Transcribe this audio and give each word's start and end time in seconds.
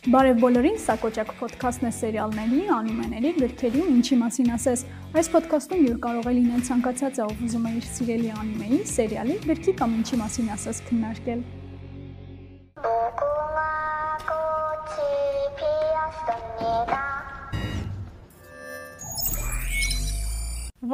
Բարև 0.00 0.38
բոլորին, 0.40 0.76
սա 0.80 0.94
Կոճակ 0.96 1.32
ոդքասթն 1.36 1.84
է 1.84 1.90
սերիալների, 1.92 2.60
անիմեների, 2.72 3.32
գրքերի 3.36 3.82
ու 3.84 3.88
ինչի 3.98 4.16
մասին 4.16 4.46
ասես։ 4.54 4.84
Այս 5.20 5.28
ոդքասթում 5.34 5.82
յուր 5.84 5.98
կարող 6.06 6.28
է 6.30 6.32
լինել 6.38 6.62
ցանկացած 6.70 7.20
ով 7.26 7.42
ուզում 7.44 7.66
է 7.68 7.72
իր 7.76 7.88
սիրելի 7.98 8.30
անիմեի, 8.40 8.78
սերիալի, 8.94 9.36
գրքի 9.44 9.76
կամ 9.82 9.98
ինչի 10.00 10.20
մասին 10.22 10.48
ասես 10.56 10.80
քննարկել։ 10.88 11.44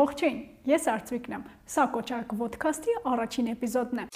Ողջույն, 0.03 0.39
ես 0.75 0.91
Արծվիկն 0.97 1.39
եմ։ 1.39 1.51
Սա 1.77 1.91
Կոճակ 1.95 2.41
ոդքասթի 2.43 3.03
առաջին 3.15 3.55
էպիզոդն 3.55 4.03
է։ 4.03 4.11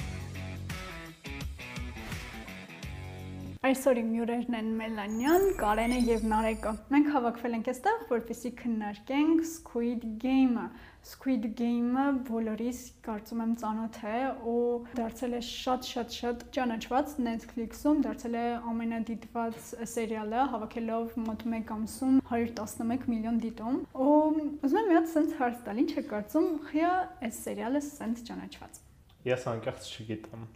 Այսօր 3.60 3.98
իմ 4.00 4.12
հյուրերն 4.16 4.54
են 4.56 4.68
Մելանյան, 4.78 5.42
Կարենը 5.60 5.96
եւ 6.06 6.22
Նարեկը։ 6.30 6.70
Մենք 6.94 7.08
հավաքվել 7.12 7.56
ենք 7.58 7.66
այստեղ, 7.72 7.98
որպեսզի 8.08 8.52
քննարկենք 8.60 9.42
Squid 9.50 10.06
Game-ը։ 10.22 10.64
Squid 11.10 11.44
Game-ը 11.58 12.06
բոլորիս 12.30 12.80
կարծում 13.04 13.42
եմ 13.44 13.52
ծանոթ 13.60 14.00
է 14.08 14.22
ու 14.48 14.64
դարձել 14.96 15.36
է 15.36 15.42
շատ-շատ-շատ 15.50 16.46
ճանաչված 16.56 17.14
Netflix-ում, 17.28 18.02
դարձել 18.08 18.40
է 18.40 18.48
ամենադիտված 18.72 19.60
սերիալը, 19.92 20.42
հավաքելով 20.56 21.16
մոտ 21.28 21.48
1 21.60 21.74
ամսում 21.76 22.18
111 22.32 23.08
միլիոն 23.12 23.42
դիտում։ 23.44 23.80
Ու 23.92 24.20
ուզում 24.64 24.80
եմ 24.80 24.88
մի 24.88 25.00
հատ 25.02 25.12
sense 25.12 25.36
հարց 25.36 25.64
տալ, 25.68 25.84
ինչ 25.84 25.90
է 26.00 26.08
կարծում, 26.14 26.52
խիա 26.70 26.94
այս 27.28 27.44
սերիալը 27.44 27.88
sense 27.92 28.24
ճանաչված։ 28.30 28.86
Ես 29.28 29.50
անկեղծ 29.52 29.90
չգիտեմ 30.00 30.48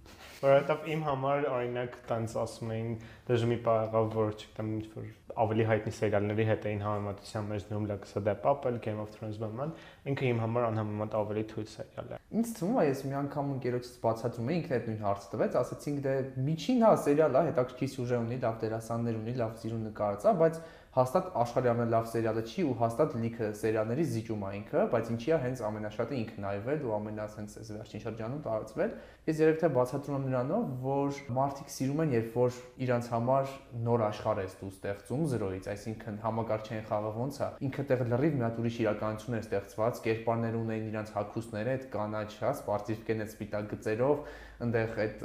որովհետև 0.44 0.88
իմ 0.94 1.04
համար 1.08 1.46
օրինակ 1.50 2.00
տենց 2.08 2.38
ասում 2.44 2.72
էին 2.74 2.94
դժ 3.28 3.44
մի 3.50 3.56
բա 3.64 3.74
եղավ 3.84 4.08
որ 4.14 4.32
չգիտեմ 4.34 4.72
ինչ 4.74 4.86
որ 4.94 5.06
ավելի 5.44 5.64
հայտնի 5.68 5.92
սերիալների 5.98 6.44
հետ 6.48 6.66
էին 6.70 6.82
համեմատության 6.84 7.48
մեջ 7.50 7.64
դնում 7.70 7.86
լքսա 7.90 8.22
դե 8.28 8.34
Papel 8.44 8.76
Game 8.84 9.00
of 9.02 9.10
Thrones 9.14 9.40
բանման 9.42 9.72
ինքը 10.12 10.28
իմ 10.30 10.42
համար 10.44 10.66
անհամեմատ 10.68 11.16
ավելի 11.20 11.44
թույլ 11.54 11.68
սերիալ 11.74 12.12
է 12.14 12.20
ինձ 12.38 12.52
թվում 12.58 12.78
է 12.78 12.84
ես 12.86 13.02
մի 13.08 13.16
անգամ 13.24 13.50
ընկերոջից 13.54 13.96
բացատրում 14.04 14.52
էի 14.54 14.58
ինքն 14.60 14.76
այդ 14.78 14.88
նույն 14.90 15.02
հարցը 15.08 15.32
տվեց 15.34 15.58
ասացինք 15.64 16.04
դե 16.04 16.14
միջին 16.48 16.84
հա 16.84 16.92
սերիալ 17.04 17.34
է 17.34 17.44
հետաքրքիր 17.48 17.92
սյուժե 17.94 18.20
ունի 18.24 18.38
լավ 18.44 18.56
դերասաններ 18.64 19.20
ունի 19.24 19.36
լավ 19.40 19.58
սիրուն 19.64 19.84
նկարած 19.90 20.24
է 20.24 20.34
բայց 20.44 20.62
հաստատ 20.94 21.30
աշխարհի 21.42 21.68
ամենալավ 21.72 22.04
սերիալը 22.06 22.42
չի 22.46 22.64
ու 22.70 22.74
հաստատ 22.78 23.14
լիքը 23.18 23.46
սերիալների 23.58 24.04
զիջում 24.14 24.44
է 24.46 24.50
ինքը, 24.58 24.82
բայց 24.92 25.08
ինչի 25.14 25.32
է 25.34 25.38
հենց 25.44 25.62
ամենաշատը 25.68 26.14
ինքն 26.20 26.44
նայվել 26.44 26.84
ու 26.86 26.92
ամենասենց 26.94 27.56
այս 27.58 27.72
վերջին 27.74 28.04
շրջանում 28.04 28.44
տարածվել։ 28.44 28.94
Ես 29.24 29.40
երևի 29.42 29.58
թե 29.64 29.70
բացատրում 29.74 30.14
եմ 30.14 30.28
նրանով, 30.30 30.68
որ 30.84 31.18
մարդիկ 31.34 31.74
սիրում 31.74 32.02
են, 32.04 32.14
երբ 32.14 32.38
որ 32.38 32.58
իրանց 32.84 33.10
համար 33.14 33.52
նոր 33.88 34.04
աշխարհ 34.04 34.42
է 34.44 34.46
դու 34.54 34.70
ստեղծում 34.74 35.24
զրոյից, 35.34 35.68
այսինքն 35.74 36.18
համակարգչային 36.24 36.86
խաղը 36.94 37.12
ոնց 37.18 37.38
է, 37.42 37.48
ինքը 37.64 37.84
տեղ 37.90 38.04
լրիվ 38.14 38.38
մի 38.38 38.44
հատ 38.44 38.60
ուրիշ 38.62 38.78
իրականություն 38.84 39.34
է 39.34 39.42
ստեղծված, 39.44 40.02
կերպարներ 40.04 40.58
ունեն 40.60 40.88
իրանց 40.92 41.14
հակուսները, 41.14 41.74
այդ 41.74 41.86
կանաչ, 41.94 42.30
հա, 42.44 42.52
սպարտիվկեն 42.60 43.24
այդ 43.24 43.34
սպիտակ 43.34 43.70
գծերով, 43.74 44.20
այնտեղ 44.62 44.98
այդ 45.04 45.24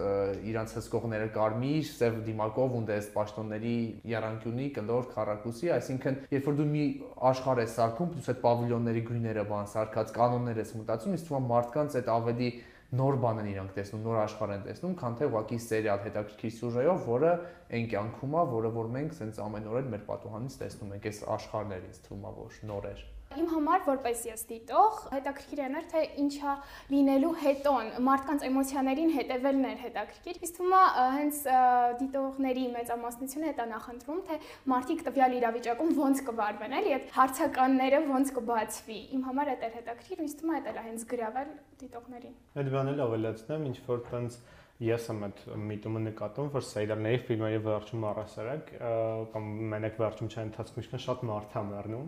իրանց 0.49 0.73
հսկողները 0.80 1.27
կարմիր, 1.35 1.83
սև 1.89 2.17
դիմակով 2.25 2.75
ու 2.80 2.81
դες 2.89 3.09
պաշտոնների 3.13 3.75
երանկյունի 4.09 4.66
կլոր 4.80 5.05
քարակուսի, 5.13 5.69
այսինքն 5.75 6.17
երբ 6.33 6.49
որ 6.49 6.58
դու 6.59 6.67
մի 6.73 6.83
աշխարհ 7.30 7.61
ես 7.63 7.77
սարքում, 7.77 8.09
դու 8.16 8.25
այդ 8.33 8.41
պավիլյոնների 8.47 9.03
գույները 9.09 9.45
բան 9.53 9.69
սարքած 9.75 10.13
կանոններ 10.17 10.61
ես 10.63 10.73
մտածում, 10.80 11.16
իսկ 11.19 11.30
թվում 11.30 11.50
մարդկանց 11.53 12.00
այդ 12.00 12.11
ավելի 12.16 12.50
նոր 12.89 13.19
բան 13.22 13.39
են 13.44 13.50
իրանք 13.52 13.73
տեսնում, 13.75 14.02
նոր 14.02 14.16
աշխարհ 14.23 14.53
են 14.55 14.63
տեսնում, 14.66 14.95
քան 14.97 15.17
թե 15.19 15.27
ուղղակի 15.30 15.59
սերիալ 15.66 16.00
հետաքրքիր 16.07 16.55
սյուժեով, 16.55 17.03
որը 17.05 17.35
այն 17.77 17.88
կյանքում 17.94 18.33
է, 18.33 18.47
որը 18.55 18.73
որ 18.80 18.91
մենք 18.97 19.16
սենց 19.19 19.44
ամեն 19.45 19.69
օր 19.75 19.94
մեր 19.94 20.03
պատուհանից 20.09 20.59
տեսնում 20.66 20.97
ենք, 20.97 21.07
այս 21.13 21.23
աշխարհներից 21.38 22.03
թվում 22.09 22.25
է 22.25 22.35
որ 22.41 22.61
նոր 22.73 22.94
էր։ 22.95 23.07
Իմ 23.38 23.45
համար 23.45 23.83
որպես 23.85 24.22
ես 24.25 24.41
դիտող 24.49 24.95
հետաքրքիր 25.13 25.59
է 25.61 25.81
թե 25.91 26.01
ինչա 26.23 26.53
լինելու 26.90 27.34
հետոն 27.44 27.91
մարդկանց 28.07 28.45
էմոցիաներին 28.47 29.12
հետևելն 29.16 29.67
էր 29.69 29.84
հետաքրքիր։ 29.84 30.40
Իսկ 30.47 30.57
թվում 30.57 30.73
է 30.79 30.81
հենց 31.16 31.41
դիտողների 32.01 32.66
մեծամասնությունը 32.73 33.50
հետա 33.51 33.68
նախընտրում 33.69 34.23
թե 34.29 34.39
մարդիկ 34.73 35.03
տվյալ 35.09 35.35
իրավիճակում 35.39 35.94
ոնց 36.00 36.23
կվարվեն, 36.29 36.78
էլի 36.79 36.95
այդ 36.97 37.13
հարցականները 37.19 38.00
ոնց 38.09 38.34
կբացվի։ 38.39 39.00
Իմ 39.19 39.28
համար 39.29 39.51
դա 39.53 39.69
էր 39.69 39.78
հետաքրքիր, 39.78 40.23
իսկ 40.25 40.41
թվում 40.41 40.57
է 40.57 40.63
դա 40.66 40.88
հենց 40.89 41.06
գրավել 41.13 41.53
դիտողներին։ 41.85 42.35
Այդ 42.59 42.73
բանը 42.73 42.97
ավելացնեմ, 43.06 43.69
ինչ 43.69 43.78
որ 43.89 44.03
տենց 44.09 44.41
ես 44.79 45.07
եմ 45.12 45.23
այդ 45.28 45.40
միտումը 45.59 46.01
նկատում, 46.06 46.50
որ 46.53 46.63
սերիալների 46.63 47.19
ֆիլմերի 47.28 47.57
վերջում 47.66 48.03
առասարակ 48.09 48.69
կամ 49.34 49.50
մենակ 49.73 49.97
վերջում 50.00 50.29
չեն 50.29 50.45
ընթացքում 50.50 50.81
ինչքան 50.84 51.03
շատ 51.06 51.25
մարդ 51.29 51.57
է 51.59 51.63
մեռնում, 51.69 52.06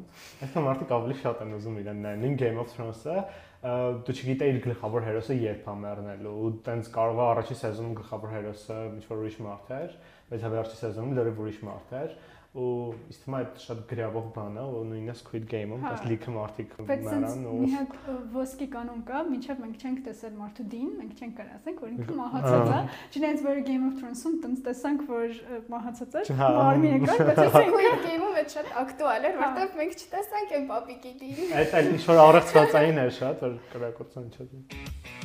այսինքն 0.47 0.65
մարդիկ 0.67 0.93
ավելի 0.95 1.17
շատ 1.21 1.43
են 1.43 1.55
ուզում 1.57 1.79
իրեն 1.81 1.99
նայեն։ 2.05 2.23
Նույն 2.23 2.37
Game 2.39 2.61
of 2.63 2.71
Thrones-ը 2.71 3.17
դու 3.61 4.15
չգիտեիր 4.15 4.61
գլխավոր 4.65 5.03
հերոսը 5.05 5.35
երբ 5.41 5.67
է 5.67 5.75
մեռնելու 5.81 6.35
ու 6.41 6.51
տենց 6.65 6.87
կարող 6.95 7.19
է 7.19 7.25
առաջի 7.27 7.57
սեզոնում 7.59 7.97
գլխավոր 7.99 8.31
հերոսը 8.39 8.77
ինչ 8.95 9.03
որ 9.11 9.21
ուրիշ 9.21 9.37
մարդ 9.45 9.73
էր, 9.77 9.97
բայց 10.31 10.45
հավերժի 10.47 10.79
սեզոնում 10.81 11.13
լրիվ 11.19 11.41
ուրիշ 11.45 11.59
մարդ 11.67 11.93
էր 12.01 12.15
ու 12.51 12.91
իսկ 13.07 13.27
հիմա 13.27 13.37
այդ 13.41 13.59
շատ 13.63 13.81
գրավող 13.87 14.25
բան 14.35 14.55
է 14.59 14.63
ու 14.67 14.79
նույնիսկ 14.89 15.21
Squid 15.21 15.45
Game-ում 15.51 15.85
դες 15.85 16.01
լիքը 16.09 16.33
մարդիկ 16.35 16.73
մեռան 16.89 17.45
ու 17.47 17.53
մի 17.61 17.69
հատ 17.71 17.93
ոսկի 18.33 18.67
կանոն 18.73 19.05
կա, 19.07 19.21
մինչև 19.29 19.61
մենք 19.61 19.85
չենք 19.85 20.01
տեսել 20.07 20.33
մարդու 20.41 20.65
դին, 20.73 20.89
մենք 20.97 21.21
չենք 21.21 21.39
կարասենք, 21.39 21.79
որ 21.85 21.93
ինքը 21.95 22.17
մահացած 22.19 22.73
է։ 22.75 22.81
Չնայած 23.15 23.45
որ 23.47 23.63
Game 23.71 23.87
of 23.87 23.95
Thrones-ում 24.01 24.35
տենց 24.43 24.65
տեսանք, 24.67 25.07
որ 25.15 25.39
մահացած 25.71 26.19
է, 26.19 26.25
մարմինը 26.41 27.01
կա, 27.07 27.17
բայց 27.31 27.41
Squid 27.55 28.05
Game-ում 28.09 28.37
այդ 28.43 28.55
շատ 28.57 28.77
ակտուալ 28.83 29.31
էր, 29.31 29.41
որտեղ 29.45 29.73
մենք 29.79 29.97
չտեսանք 30.01 30.55
այն 30.59 30.69
պապիկի 30.75 31.17
դին։ 31.23 31.57
Այդ 31.61 31.75
էլ 31.79 31.91
ինչ 31.95 32.03
որ 32.11 32.23
առողջացային 32.27 33.03
էր 33.07 33.17
շատ, 33.21 33.43
որ 33.47 33.59
կրակոցն 33.71 34.31
չէ։ 34.35 35.20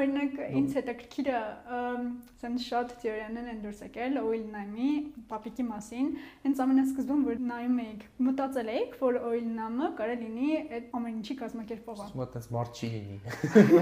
Օրինակ 0.00 0.36
ինձ 0.60 0.76
հետաքրքիրը 0.78 1.40
ասեմ 1.76 2.54
շատ 2.64 2.94
թեորիաներ 3.02 3.48
են 3.52 3.58
դուրս 3.64 3.82
եկել 3.84 4.16
Oilnam-ի 4.20 4.92
պապիկի 5.32 5.66
մասին։ 5.70 6.08
Հենց 6.44 6.62
ամենասկզբում 6.64 7.26
որ 7.28 7.42
նայում 7.50 7.82
էիք, 7.84 8.06
մտածել 8.28 8.72
էիք, 8.76 8.96
որ 9.02 9.20
Oilnam-ը 9.30 9.90
կարող 10.00 10.24
լինի 10.24 10.48
այդ 10.62 10.88
ամեն 11.00 11.20
ինչի 11.20 11.36
կազմակերպողը։ 11.42 12.08
եմ, 12.08 12.24
այդպես 12.26 12.48
մարդ 12.56 12.80
չի 12.80 12.90
լինի, 12.96 13.20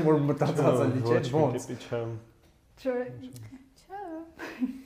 որ 0.09 0.21
մտածած 0.33 0.83
է 0.83 0.91
լիճ 0.97 1.33
ոնց։ 1.39 1.71
Չէ։ 2.83 2.99
Չէ 3.87 4.85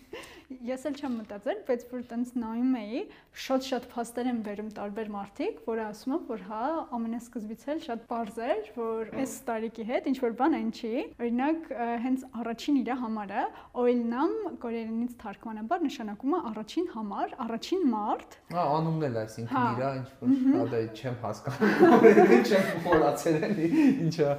ես 0.67 0.87
էլ 0.89 0.97
չեմ 1.01 1.15
մտածել, 1.23 1.59
բայց 1.69 1.85
որ 1.93 2.03
տենց 2.13 2.33
նայում 2.43 2.73
էի, 2.83 3.01
շատ-շատ 3.43 3.87
փաստեր 3.93 4.29
են 4.33 4.41
վերում 4.47 4.71
տարբեր 4.77 5.11
մարդիկ, 5.13 5.61
որը 5.67 5.85
ասում 5.89 6.15
են, 6.17 6.23
որ 6.29 6.43
հա, 6.49 6.63
ամենասկզբից 6.99 7.63
էլ 7.73 7.83
շատ 7.87 8.03
པարզ 8.11 8.41
էր, 8.47 8.71
որ 8.77 9.13
այս 9.23 9.37
տարիքի 9.49 9.87
հետ 9.89 10.09
ինչ 10.13 10.17
որ 10.23 10.37
բան 10.43 10.57
այն 10.59 10.71
չի։ 10.73 10.93
Օրինակ, 11.23 11.71
հենց 12.03 12.27
առաջին 12.43 12.81
իր 12.83 12.91
համարը 13.03 13.45
Oilnam 13.83 14.35
կորեանից 14.63 15.15
թարգմանաբար 15.23 15.85
նշանակում 15.87 16.37
է 16.37 16.41
առաջին 16.53 16.89
համար, 16.93 17.35
առաջին 17.47 17.87
մարդ։ 17.93 18.37
Հա, 18.53 18.65
անունն 18.77 19.07
էլ 19.09 19.19
այսինքն 19.23 19.57
հա։ 19.57 19.65
իրա 19.73 19.91
ինչ 20.03 20.09
որ 20.23 20.35
հա 20.53 20.67
դա 20.73 20.83
չեմ 20.93 21.17
հասկանում։ 21.23 22.07
Չեմ 22.53 22.69
խորացել 22.85 23.39
էլի, 23.49 23.69
ինչա։ 24.07 24.31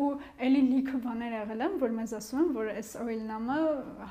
Ու 0.00 0.10
էլի 0.46 0.62
լիքը 0.70 1.00
բաներ 1.04 1.36
եղել 1.40 1.64
են, 1.66 1.76
որ 1.80 1.94
մեզ 1.98 2.14
ասում 2.20 2.40
են, 2.40 2.50
որ 2.56 2.70
այս 2.76 2.90
Oilnam-ը 3.04 3.58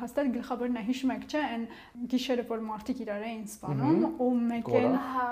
հաստատ 0.02 0.32
գլխավորն 0.36 0.80
է 0.80 0.84
հիշում 0.90 1.14
եք, 1.16 1.26
չէ, 1.30 1.42
այն 1.54 1.64
գիշերը 2.12 2.44
որ 2.50 2.62
մարդիկ 2.66 3.02
իրար 3.04 3.24
էին 3.30 3.44
սպանում 3.50 4.06
ու 4.26 4.30
մեկ 4.50 4.70
էլ 4.80 4.88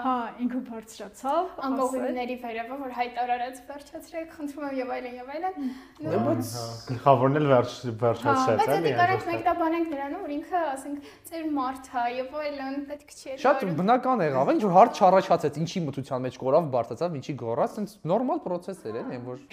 հա 0.06 0.16
ինքը 0.46 0.62
բարձրացավ 0.68 1.62
անկողինների 1.68 2.36
վերևը 2.44 2.78
որ 2.82 2.94
հայտարարած 2.98 3.62
վերջացրեք 3.72 4.36
խնդրում 4.38 4.68
եմ 4.68 4.78
եւ 4.78 4.94
այլն 4.98 5.18
եւ 5.18 5.32
այլն 5.38 5.72
դե 6.08 6.22
բայց 6.28 6.52
գլխավորն 6.92 7.40
էլ 7.42 7.48
վերջ 7.54 7.76
վերջացած 8.04 8.64
էլի 8.78 8.94
բայց 8.94 9.00
կարանք 9.02 9.28
մեկտաբանենք 9.32 9.92
նրանում 9.96 10.26
որ 10.28 10.36
ինքը 10.38 10.64
ասենք 10.74 11.12
ծեր 11.32 11.48
մարդ 11.58 11.92
է 11.98 12.06
եւ 12.18 12.38
այլն 12.44 12.78
պետք 12.92 13.16
չէ 13.18 13.38
շատ 13.48 13.66
բնական 13.82 14.26
եղավ 14.28 14.54
ինչ 14.54 14.62
որ 14.68 14.76
հարց 14.78 15.02
չառաջացեց 15.02 15.62
ինչի 15.64 15.86
մտության 15.88 16.28
մեջ 16.28 16.42
կորավ 16.44 16.70
բարձացավ 16.78 17.18
ինչի 17.22 17.38
գոռաց 17.44 17.82
այնց 17.82 17.98
նորմալ 18.14 18.44
process 18.48 18.86
էր 18.88 19.02
էլի 19.04 19.24
որ 19.28 19.44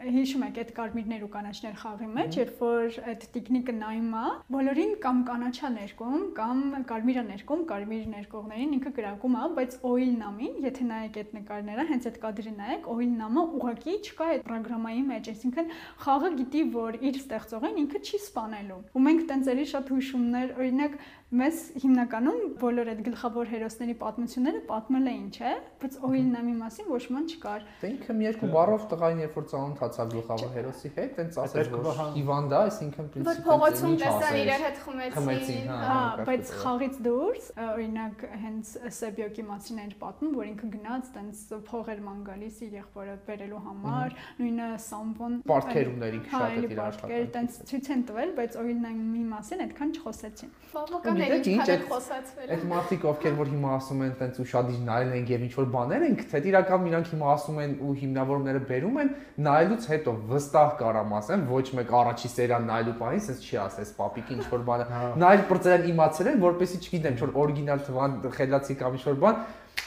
հիշում 0.00 0.44
եք 0.46 0.58
այդ 0.60 0.70
կարմիրներ 0.76 1.24
ու 1.26 1.28
կանաչներ 1.34 1.74
խաղի 1.80 2.06
մեջ, 2.16 2.36
երբ 2.40 2.60
որ 2.64 2.96
այդ 3.10 3.24
տիկնիկը 3.34 3.74
նայում 3.76 4.14
է, 4.20 4.30
բոլորին 4.54 4.94
կամ 5.04 5.18
կանաչա 5.28 5.70
ներկում, 5.76 6.22
կամ 6.38 6.62
կարմիրա 6.90 7.24
ներկում, 7.30 7.64
կարմիր 7.70 8.06
ներկողներին 8.14 8.74
ինքը 8.78 8.92
գրակում 8.96 9.36
է, 9.40 9.44
բայց 9.60 9.76
Oil 9.90 10.14
Nam-ին, 10.20 10.54
եթե 10.64 10.86
նայեք 10.90 11.18
այդ 11.20 11.34
նկարները, 11.36 11.86
հենց 11.90 12.08
այդ 12.10 12.18
կադրին 12.24 12.58
նայեք, 12.60 12.88
Oil 12.94 13.12
Nam-ը 13.20 13.44
ուղակի 13.60 13.96
չկա 14.00 14.30
այդ 14.30 14.44
ծրագրամայի 14.48 15.04
մեջ, 15.10 15.30
այսինքն 15.34 15.70
խաղը 16.04 16.30
գիտի, 16.40 16.62
որ 16.80 17.00
իր 17.10 17.20
ստեղծողին 17.20 17.80
ինքը 17.84 18.00
չի 18.00 18.20
սպանելու։ 18.24 18.80
Ու 18.96 19.04
մենք 19.10 19.26
տենց 19.30 19.50
էլի 19.50 19.66
շատ 19.70 19.92
հուշումներ, 19.94 20.54
օրինակ 20.60 20.96
մեզ 21.30 21.58
հիմնականում 21.78 22.38
բոլոր 22.58 22.88
այդ 22.90 23.00
գլխավոր 23.06 23.50
հերոսների 23.52 23.92
պատմությունները 24.00 24.60
պատմել 24.66 25.04
էին, 25.10 25.26
չէ՞, 25.30 25.52
բայց 25.78 25.98
oil 26.08 26.24
նամի 26.30 26.54
մասին 26.58 26.88
ոչ 26.90 27.02
ման 27.14 27.28
չկար։ 27.30 27.66
Դե 27.82 27.90
ինքը 27.90 28.16
մի 28.18 28.26
երկու 28.26 28.48
բառով 28.50 28.86
տղային 28.90 29.20
երբ 29.22 29.36
որ 29.38 29.46
ծանոթ 29.52 29.78
խոստացավ 29.80 30.10
գլխավոր 30.16 30.50
հերոսի 30.56 30.90
հետ, 30.96 31.12
տենց 31.20 31.38
Պետք 31.54 31.76
որ 31.76 31.86
հա։ 32.00 32.06
Իվան 32.20 32.50
դա, 32.50 32.62
այսինքն 32.70 32.98
Որ 33.00 33.12
պրինցիպը 33.14 33.44
փողոցում 33.46 33.90
ինչ 33.90 34.00
տեսան 34.00 34.26
ասել։ 34.26 34.40
իրար 34.40 34.64
հետ 34.66 34.80
Խմեցին, 34.80 35.70
հա։ 35.70 35.78
Հա, 35.90 36.24
բայց 36.30 36.52
խաղից 36.60 36.98
դուրս, 37.06 37.46
օրինակ 37.70 38.24
հենց 38.40 38.74
Սեբյոկի 38.98 39.44
մասին 39.50 39.80
էր 39.86 39.94
պատմում, 40.02 40.34
որ 40.40 40.50
ինքը 40.50 40.70
գնաց 40.74 41.10
տենց 41.14 41.42
փողեր 41.70 42.02
ման 42.10 42.20
գալիս 42.26 42.60
իր 42.66 42.76
եղբորը 42.80 43.16
բերելու 43.30 43.62
համար, 43.70 44.16
նույնը 44.40 44.68
Սամվոն 44.90 45.34
Պարտքեր 45.50 45.90
ուներ 45.94 46.18
ինքը 46.20 46.30
հա, 46.30 46.40
շատ 46.40 46.50
էր 46.50 46.66
իր 46.70 46.74
պարտքեր 46.80 47.20
աշխատանքը։ 47.20 47.32
տենց 47.36 47.60
ցույց 47.70 47.90
են 47.90 48.04
տվել, 48.10 48.34
բայց 48.40 48.58
օրինակ 48.60 49.00
մի 49.10 49.24
մասին 49.30 49.64
այդքան 49.66 49.94
չխոսեցին։ 50.00 50.54
Բավական 50.70 51.19
գիտեք 51.20 51.46
ինչ, 51.54 51.66
է 51.68 51.72
այդ- 51.74 51.86
խոսացվել։ 51.90 52.50
Այդ 52.54 52.62
մարդիկ 52.70 53.02
ովքեր 53.10 53.34
որ 53.40 53.48
հիմա 53.54 53.70
ասում 53.80 54.00
են 54.06 54.12
տենց 54.20 54.34
ուշադիր 54.44 54.80
նայել 54.90 55.10
են 55.20 55.24
եւ 55.30 55.40
ինչ 55.46 55.52
որ 55.60 55.66
բաներ 55.76 56.02
են 56.08 56.14
գտել, 56.20 56.44
իրական 56.50 56.86
իրանք 56.90 57.06
հիմա 57.10 57.26
ասում 57.34 57.58
են 57.64 57.72
ու 57.80 57.92
հիմնավորումները 58.00 58.60
բերում 58.70 58.96
են, 59.00 59.08
նայելուց 59.50 59.82
հետո 59.90 60.10
վստահ 60.30 60.68
կարամ 60.80 61.10
ասեմ, 61.20 61.40
ոչ 61.50 61.66
մեկ 61.80 61.88
առաջի 62.00 62.28
սերիան 62.34 62.64
նայելու 62.70 62.96
բանից 63.00 63.22
sense 63.30 63.42
չի 63.44 63.56
ասես 63.66 63.88
պապիկի 64.00 64.32
ինչ 64.40 64.46
որ 64.50 64.62
բանը։ 64.70 64.84
Հա։ 64.90 65.00
Նայել 65.20 65.42
բրծել 65.50 65.82
իմացել 65.90 66.26
են, 66.30 66.38
որպեսի 66.50 66.76
չգիտեմ, 66.80 67.10
ինչ 67.10 67.20
որ 67.20 67.30
օրիգինալ 67.40 67.80
թվան 67.90 68.10
խելացի 68.40 68.74
կամ 68.80 68.92
ինչ 69.00 69.04
որ 69.10 69.18
բան, 69.24 69.36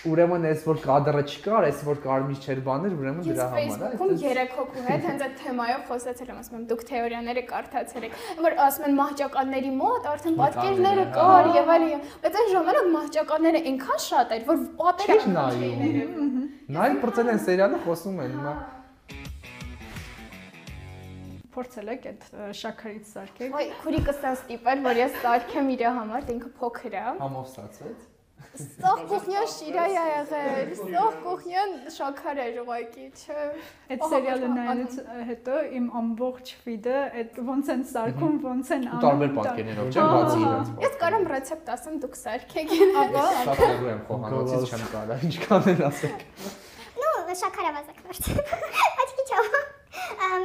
ուրեմն 0.03 0.45
այս 0.49 0.63
որ 0.67 0.79
կադրը 0.83 1.21
չկար, 1.31 1.65
այս 1.69 1.79
որ 1.87 1.99
կարմիր 2.03 2.39
չէր 2.43 2.59
բաներ, 2.67 2.95
ուրեմն 2.99 3.27
Ես 3.27 3.37
դրա 3.37 3.45
համար 3.53 3.63
է։ 3.63 3.89
Facebook-ում 3.93 4.23
երեք 4.23 4.55
հոգու 4.57 4.83
հետ 4.87 5.07
հենց 5.09 5.23
այդ 5.27 5.35
թեմայով 5.43 5.81
խոսացել 5.89 6.31
եմ, 6.33 6.41
ասում 6.43 6.57
եմ, 6.57 6.65
դուք 6.73 6.83
թեորիաները 6.89 7.43
կարդացել 7.53 8.07
եք, 8.09 8.17
որ 8.43 8.57
ասում 8.67 8.87
են 8.89 8.95
մահճականների 8.99 9.73
մոտ 9.79 10.07
արդեն 10.13 10.37
պատկերները 10.43 11.07
կար 11.17 11.49
եւ 11.53 11.73
այլն, 11.73 12.05
բայց 12.23 12.39
այն 12.43 12.53
ժամանակ 12.53 12.87
մահճականները 12.97 13.63
այնքան 13.73 14.03
շատ 14.03 14.37
էր, 14.37 14.47
որ 14.53 14.63
պատերը 14.83 15.19
նայում։ 15.33 16.47
Նայել 16.73 17.03
բրծել 17.03 17.33
են 17.33 17.43
սերիալը 17.47 17.83
խոսում 17.87 18.23
են 18.23 18.33
հիմա։ 18.37 18.55
Փորձել 21.53 21.89
եք 21.93 22.05
այդ 22.09 22.23
շաքարից 22.57 23.09
սարքեք։ 23.13 23.51
Ոյ, 23.53 23.67
քուրիկս 23.83 24.23
ասած 24.23 24.41
տիպեր, 24.47 24.79
որ 24.87 25.01
ես 25.03 25.19
սարքեմ 25.21 25.69
իր 25.75 25.83
համար, 25.99 26.25
դե 26.25 26.33
ինքը 26.33 26.49
փոքր 26.57 26.95
է։ 26.97 27.03
Համով 27.19 27.45
ստացվեց։ 27.51 28.12
Ստող 28.53 28.99
կուխնյան 29.09 29.47
շիրա 29.49 29.83
է 29.89 29.93
եղել, 29.93 30.71
ստող 30.75 31.15
կուխնյան 31.23 31.71
շաքար 31.95 32.41
էր 32.43 32.59
ուղակի, 32.63 33.05
չէ։ 33.17 33.45
Այդ 33.95 34.03
սերիալը 34.11 34.49
նայելուց 34.53 34.97
հետո 35.29 35.55
իմ 35.79 35.87
ամբողջ 36.01 36.51
ֆիդը 36.67 36.99
այդ 37.23 37.39
ոնց 37.49 37.71
են 37.73 37.81
սարքում, 37.93 38.37
ոնց 38.45 38.71
են 38.77 38.85
Ու 38.85 38.91
անում։ 38.93 39.03
տարբեր 39.07 39.33
պատկերներով 39.39 39.89
չէ, 39.89 40.05
բացի 40.13 40.39
իրենց։ 40.43 40.71
Ես 40.85 40.97
կարամ 41.01 41.27
ռեցեպտ 41.33 41.73
ասեմ, 41.73 41.99
դուք 42.05 42.19
սարքեք։ 42.21 42.73
Ահա, 43.03 43.25
Շատ 43.41 43.63
հեռու 43.63 43.91
եմ 43.93 44.01
խոհանոցից 44.13 44.69
չեմ 44.69 44.87
կարա, 44.93 45.19
ինչքան 45.33 45.69
էլ 45.73 45.85
ասեք։ 45.89 46.25
Ну, 47.01 47.11
շաքարավազակ 47.41 48.03
վարդ։ 48.05 48.33
Բայց 49.01 49.13
քիչ 49.17 49.29
է 49.33 49.62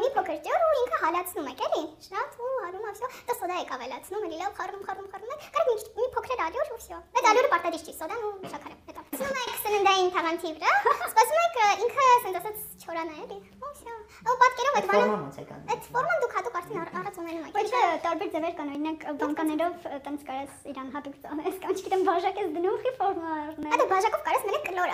Մի 0.03 0.09
փոքր 0.15 0.38
ջուր 0.45 0.62
ու 0.65 0.75
ինքը 0.83 0.97
հալացնում 1.03 1.47
եք, 1.51 1.62
էլի։ 1.68 1.81
Շատ 2.07 2.38
ու 2.44 2.51
հարում 2.63 2.85
է, 2.89 2.91
всё։ 2.97 3.07
Դա 3.27 3.33
սոդա 3.39 3.56
եք 3.63 3.71
ավելացնում, 3.75 4.24
էլի 4.27 4.38
լավ 4.44 4.53
խառնում, 4.59 4.83
խառնում, 4.88 5.09
խառնում 5.13 5.33
եք։ 5.33 5.47
Կարո 5.57 5.65
մի 5.69 5.75
մի 6.00 6.06
փոքր 6.15 6.44
ալյուր 6.45 6.71
ու 6.74 6.80
всё։ 6.83 6.97
Այդ 7.13 7.27
ալյուրը 7.31 7.50
պարտադիր 7.53 7.83
չի, 7.83 7.94
սոդան 8.00 8.24
ու 8.24 8.51
շաքարը։ 8.53 8.75
Հետո։ 8.88 9.01
Սնում 9.13 9.39
եք 9.44 9.57
սննդային 9.63 10.12
թաղանթի 10.15 10.53
վրա, 10.57 10.71
սպասում 11.09 11.41
եք 11.44 11.59
ը, 11.63 11.68
ինքը 11.83 12.07
ասենց 12.13 12.39
ասած 12.39 12.57
չորանա, 12.83 13.13
էլի։ 13.24 13.38
Ու 13.63 13.74
всё։ 13.77 13.94
Ու 14.24 14.38
պատկերով 14.44 14.77
այդ 14.80 14.88
բանը 14.89 15.03
Ֆորման 15.03 15.24
ոնց 15.24 15.38
է 15.38 15.45
կան։ 15.51 15.62
Այդ 15.74 15.88
ֆորման 15.94 16.18
դուք 16.24 16.35
հատուկ 16.38 16.57
արդեն 16.59 16.81
առ- 16.83 16.94
առած 17.00 17.15
ունենում 17.24 17.47
եք։ 17.47 17.53
Բայց 17.57 17.71
տարբեր 18.07 18.33
ձևեր 18.33 18.53
կան, 18.59 18.74
օրինակ 18.74 19.07
բանկաներով 19.24 19.88
տենց 20.07 20.27
կարես 20.30 20.51
իրան 20.74 20.91
հատուկ 20.97 21.15
ծանես, 21.24 21.56
կամ 21.63 21.77
չգիտեմ 21.77 22.06
բաժակ 22.09 22.44
ես 22.44 22.51
դնում 22.57 22.77
խի 22.83 22.94
ֆորմա 23.03 23.31
առնել։ 23.44 23.74
Այդ 23.80 23.88
բաժակով 23.94 24.27
կարես 24.27 24.45
մենակ 24.50 24.69
կլոր 24.69 24.94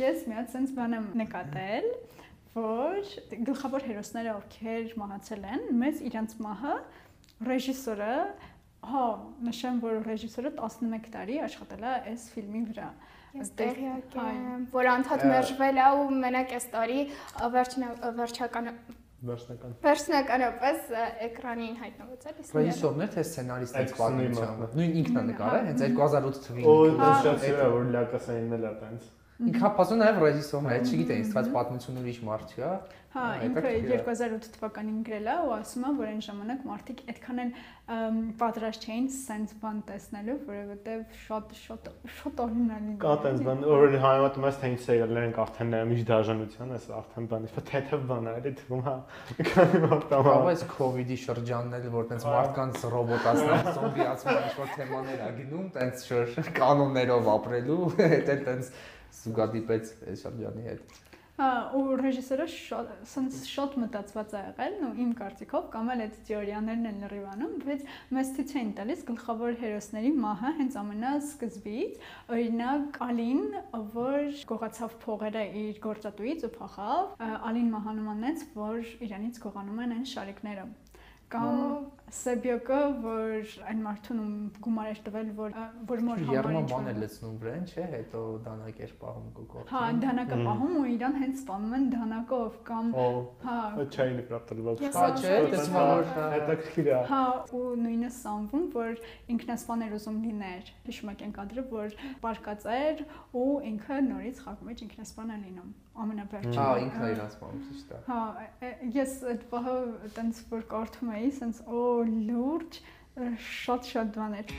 Ես 0.00 0.22
մի 0.28 0.36
հատ 0.38 0.52
sense 0.54 0.72
բան 0.76 0.96
եմ 0.96 1.08
նկատել, 1.20 1.88
որ 2.54 3.10
գլխավոր 3.48 3.84
հերոսները 3.90 4.30
ովքեր 4.38 4.94
մահացել 5.00 5.42
են, 5.54 5.66
մեծ 5.82 6.00
իրանց 6.10 6.36
մահը 6.46 6.76
ռեժիսորը 7.50 8.14
հա 8.90 9.04
նշեմ 9.48 9.82
որ 9.84 9.98
ռեժիսորը 10.06 10.54
11 10.56 11.10
տարի 11.16 11.36
աշխատել 11.46 11.84
է 11.84 11.92
այս 12.14 12.24
ֆիլմի 12.34 12.62
վրա 12.70 12.88
հա, 13.34 13.44
եմ, 14.30 14.64
որ 14.72 14.88
անդադ 14.94 15.26
մերժվել 15.30 15.82
է 15.84 15.90
ու 16.00 16.08
մենակ 16.24 16.56
այս 16.56 16.66
տարի 16.72 16.98
վերջին 17.58 17.86
վերջական 18.22 18.72
Վերջնական։ 19.20 19.72
վերջնականապես 19.84 20.84
էկրանին 21.26 21.74
հայտնվեց 21.76 22.22
էլի։ 22.30 22.44
Ռեժիսորներ 22.56 23.10
թե 23.12 23.24
սցենարիստներ 23.28 23.82
Այդ 23.82 23.90
պատմությամբ։ 23.98 24.62
քսունի 24.62 24.78
Նույն 24.80 24.94
ինքն 25.00 25.18
է 25.20 25.24
նկարել, 25.30 25.66
հենց 25.68 25.82
2008 25.84 26.40
թվականին։ 26.46 26.70
Ու 26.70 26.94
Հա, 27.00 27.10
շատ 27.26 27.44
սիրա 27.44 27.66
որ 27.74 27.90
լակասային 27.96 28.54
էլ 28.56 28.64
է 28.64 28.72
տենց։ 28.80 29.10
Ինքը 29.40 29.60
հապազու 29.64 29.96
նաև 30.00 30.18
ռեժիսորն 30.20 30.66
է, 30.68 30.78
չգիտեմ, 30.84 31.20
ինձ 31.20 31.30
թվաց 31.32 31.46
պատմություն 31.54 32.00
ուրիշ 32.00 32.18
մարդ 32.28 32.50
չի, 32.50 32.60
հա։ 32.60 32.72
Հա, 33.10 33.22
ինքը 33.42 33.62
հետաքրքիր 33.64 33.90
է։ 33.90 34.02
2008 34.06 34.48
թվականին 34.54 34.98
գրել 35.06 35.28
է 35.30 35.36
ու 35.42 35.54
ասում 35.56 35.86
է, 35.88 35.92
որ 35.98 36.10
այն 36.10 36.20
ժամանակ 36.26 36.60
մարդիկ 36.68 37.00
այդքան 37.10 37.40
են 37.42 37.48
ըմ, 37.90 38.18
պատրաստ 38.38 38.84
չէին 38.86 39.08
sense 39.14 39.56
բան 39.64 39.80
տեսնելու, 39.88 40.36
որովհետև 40.50 41.16
շատ 41.24 41.56
շատ 41.58 41.88
շատ 42.20 42.42
օրինալի 42.44 42.94
Կա 43.02 43.14
տենց 43.24 43.42
բան, 43.48 43.64
որ 43.72 43.96
հայմատում 44.04 44.46
ես 44.46 44.60
թե 44.60 44.70
ինչ 44.70 44.78
սերիալներ 44.84 45.26
են 45.26 45.34
արդեն 45.42 45.74
նայում 45.74 46.04
դաժանության, 46.10 46.70
այս 46.76 46.86
արդեն 47.00 47.28
բան, 47.34 47.48
իսկ 47.50 47.58
թեթև 47.70 48.06
բան 48.12 48.30
է, 48.30 48.36
էլի 48.40 48.54
թվում 48.60 48.84
հա։ 48.86 48.94
Քանի 49.50 49.82
մարտամա։ 49.88 50.22
Բավական 50.30 50.52
այս 50.54 50.64
COVID-ի 50.76 51.18
շրջանն 51.24 51.76
էլ 51.80 51.90
որ 51.96 52.08
տենց 52.14 52.28
մարդկանց 52.30 52.86
ռոբոտացնող 52.94 53.68
զոմբիացման 53.80 54.40
ինչ-որ 54.46 54.72
թեմաներ 54.78 55.20
ա 55.26 55.34
գնում, 55.40 55.68
տենց 55.80 56.08
շոր 56.10 56.50
կանոններով 56.60 57.30
ապրելու, 57.34 57.82
հետ 58.14 58.34
էլ 58.36 58.42
տենց 58.50 58.72
զուգադիպեց 59.20 59.94
այս 60.10 60.26
շրջանի 60.26 60.66
հետ։ 60.70 60.98
Հա, 61.40 61.46
ու 61.72 61.94
ռեժիսորը 61.96 62.44
շատ 62.52 62.88
sense 63.08 63.46
շատ 63.48 63.76
մտածված 63.80 64.32
է 64.36 64.40
եղել, 64.42 64.74
ու 64.84 64.90
իմ 65.04 65.12
կարծիքով 65.16 65.68
կամ 65.72 65.86
էլ 65.94 66.02
այդ 66.04 66.18
թեորիաներն 66.28 66.88
են 66.90 66.98
լրիվանում, 67.04 67.54
բայց 67.62 67.86
մեզ 68.16 68.32
ցույց 68.36 68.52
են 68.60 68.74
տալիս 68.80 69.04
գլխավոր 69.08 69.56
հերոսների 69.62 70.10
մահը 70.26 70.52
հենց 70.58 70.76
ամենասկզբից, 70.82 71.96
օրինակ 72.36 73.00
Ալին, 73.08 73.42
որ 73.96 74.28
գողացավ 74.52 74.98
փողերը 75.06 75.46
իր 75.62 75.80
գործատուից 75.88 76.46
ու 76.50 76.52
փախավ, 76.60 77.08
Ալին 77.40 77.74
մահանումանեց, 77.78 78.46
որ 78.60 78.94
իրանից 79.08 79.42
գողանում 79.48 79.82
են 79.86 79.96
այն 79.96 80.06
շարիկները 80.12 80.68
կամ 81.30 81.58
Սեբյոկը, 82.10 82.78
որ 83.04 83.50
այն 83.70 83.80
մարդուն 83.84 84.20
ում 84.20 84.30
գումար 84.64 84.88
էր 84.90 85.00
տվել, 85.06 85.28
որ 85.38 85.52
որ 85.90 86.00
մոր 86.06 86.22
համար 86.30 86.48
ինչ-որ- 86.60 86.70
բան 86.70 86.88
է 86.90 86.94
լցնում 87.00 87.36
վրան, 87.42 87.66
չէ, 87.70 87.84
հետո 87.94 88.20
դանակ 88.46 88.80
էր 88.86 88.92
պահում 89.02 89.28
գողով։ 89.38 89.70
Հա, 89.70 89.82
դանակը 90.04 90.38
պահում 90.46 90.74
ու 90.80 90.86
իրան 90.94 91.14
հենց 91.20 91.36
սպանում 91.40 91.74
են 91.78 91.86
դանակով 91.94 92.56
կամ 92.70 92.86
հա 93.46 93.58
չային 93.94 94.16
նկատել։ 94.20 94.58
Ես 94.80 94.98
Հա, 95.00 95.06
չէ, 95.20 95.36
դες 95.54 95.70
որ 95.76 96.02
հետաքրքիր 96.34 96.90
է։ 96.90 96.98
Հա, 97.10 97.22
ու 97.60 97.62
նույնը 97.84 98.10
սանվում, 98.20 98.66
որ 98.74 98.92
ինքնասպան 99.34 99.84
էր 99.86 99.92
ուզում 100.00 100.18
լիներ։ 100.26 100.64
Հիշում 100.90 101.10
եք 101.14 101.20
այն 101.30 101.34
կադրը, 101.38 101.62
որ 101.70 101.88
պարկած 102.24 102.66
էր 102.80 103.04
ու 103.40 103.48
ինքը 103.70 103.96
նորից 104.10 104.42
խաղում 104.44 104.70
էր 104.74 104.84
ինքնասպան 104.90 105.30
է 105.30 105.38
լինում։ 105.46 105.70
Ամենավերջին։ 106.00 106.54
Հա, 106.56 106.66
ինքն 106.80 107.02
է 107.04 107.08
իրան 107.12 107.30
սպանում, 107.34 107.62
ճիշտ 107.70 107.90
է։ 107.90 107.98
Հա, 108.08 108.20
ես 108.94 109.12
այդ 109.30 109.42
բանը 109.50 109.74
տենց 110.16 110.38
որ 110.50 110.62
կարդում 110.70 111.10
էի, 111.18 111.30
սենց 111.40 111.58
օ 111.66 111.82
լուրջ 112.08 112.78
շատ-շատ 113.48 114.14
բաներ։ 114.16 114.54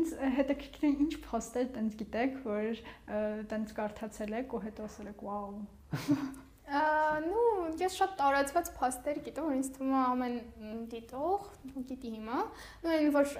Ինձ 0.00 0.12
հետաքրքիր 0.36 0.86
է 0.86 0.92
ինչ 1.04 1.10
փոստեր 1.24 1.72
տենց 1.78 1.96
գիտեք, 2.02 2.38
որ 2.46 2.84
տենց 3.50 3.74
կարդացել 3.80 4.38
եք 4.42 4.54
ու 4.56 4.62
հետո 4.68 4.86
ասել 4.90 5.10
եք 5.14 5.26
վաու։ 5.30 5.58
նու, 6.70 7.74
ես 7.80 7.96
շատ 7.98 8.12
տարածված 8.18 8.68
փաստեր 8.76 9.16
գիտեմ, 9.26 9.46
որ 9.48 9.54
ինձ 9.56 9.70
թվում 9.74 9.94
է 9.94 10.00
ամեն 10.00 10.36
դիտող, 10.92 11.48
գիտի 11.88 12.12
հիմա, 12.14 12.42
նու 12.84 12.92
այն 12.94 13.10
որ 13.16 13.32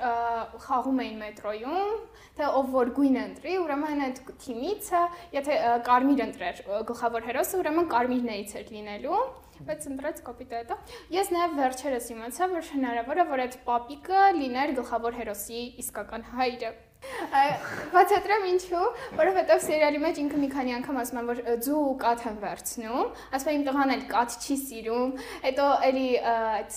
խաղում 0.64 1.02
էին 1.04 1.20
մետրոյում, 1.20 1.92
թե 2.40 2.48
ով 2.58 2.72
որ 2.74 2.90
գույն 2.96 3.20
ընտրի, 3.22 3.54
ուրեմն 3.62 4.02
այդ 4.08 4.20
թիմիցը, 4.46 5.04
եթե 5.36 5.60
կարմիր 5.86 6.24
ընտրեր 6.26 6.64
գլխավոր 6.90 7.28
հերոսը, 7.30 7.62
ուրեմն 7.62 7.88
կարմիրներից 7.94 8.56
էր 8.60 8.74
լինելու, 8.74 9.22
բայց 9.68 9.88
ընտրեց 9.90 10.22
կոպիտ 10.26 10.54
հետո։ 10.56 10.78
Ես 11.16 11.32
նաև 11.36 11.56
վերջերս 11.60 12.06
իմացա, 12.14 12.48
որ 12.54 12.70
հնարավոր 12.74 13.20
է, 13.20 13.26
որ 13.32 13.42
այդ 13.46 13.58
պապիկը 13.66 14.22
լիներ 14.40 14.76
գլխավոր 14.80 15.18
հերոսի 15.20 15.64
իսկական 15.84 16.26
հայրը։ 16.34 16.72
Բացատրեմ 17.00 18.42
ինչու, 18.50 18.87
որովհետև 19.16 19.62
սերիալի 19.64 20.00
մեջ 20.02 20.19
ինքը 20.21 20.40
մի 20.40 20.49
քանի 20.52 20.75
անգամ 20.76 20.99
ասում 21.00 21.21
է, 21.21 21.23
որ 21.30 21.38
ձու 21.64 21.78
ու 21.80 21.95
կաթ 22.02 22.25
են 22.28 22.37
վերցնում, 22.42 23.07
ասում 23.38 23.50
է 23.50 23.54
իմ 23.57 23.64
տղան 23.69 23.92
էլ 23.95 24.02
կաթ 24.11 24.37
չի 24.40 24.57
սիրում, 24.61 25.14
հետո 25.47 25.69
էլի 25.88 26.04
այդ 26.30 26.76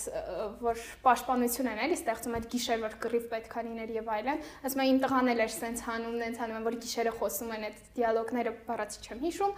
որ 0.63 0.83
պաշտպանություն 1.03 1.69
են 1.73 1.81
էլի 1.83 1.97
ստեղծում 1.99 2.37
այդ 2.39 2.47
գիշեր 2.53 2.81
որ 2.83 2.95
կռիվ 3.03 3.25
պետքա 3.33 3.65
լիներ 3.67 3.93
եւ 3.99 4.11
այլն, 4.13 4.41
ասում 4.63 4.83
է 4.83 4.87
իմ 4.93 5.01
տղան 5.03 5.31
էլ 5.33 5.43
էր 5.43 5.53
սենց 5.53 5.83
հանում, 5.89 6.17
նենց 6.23 6.41
հանում 6.43 6.57
են, 6.59 6.67
որ 6.69 6.79
գիշերը 6.83 7.13
խոսում 7.19 7.53
են 7.53 7.67
այդ 7.67 7.83
դիալոգները 7.99 8.55
բառացի 8.67 9.03
չեմ 9.03 9.23
հիշում։ 9.27 9.53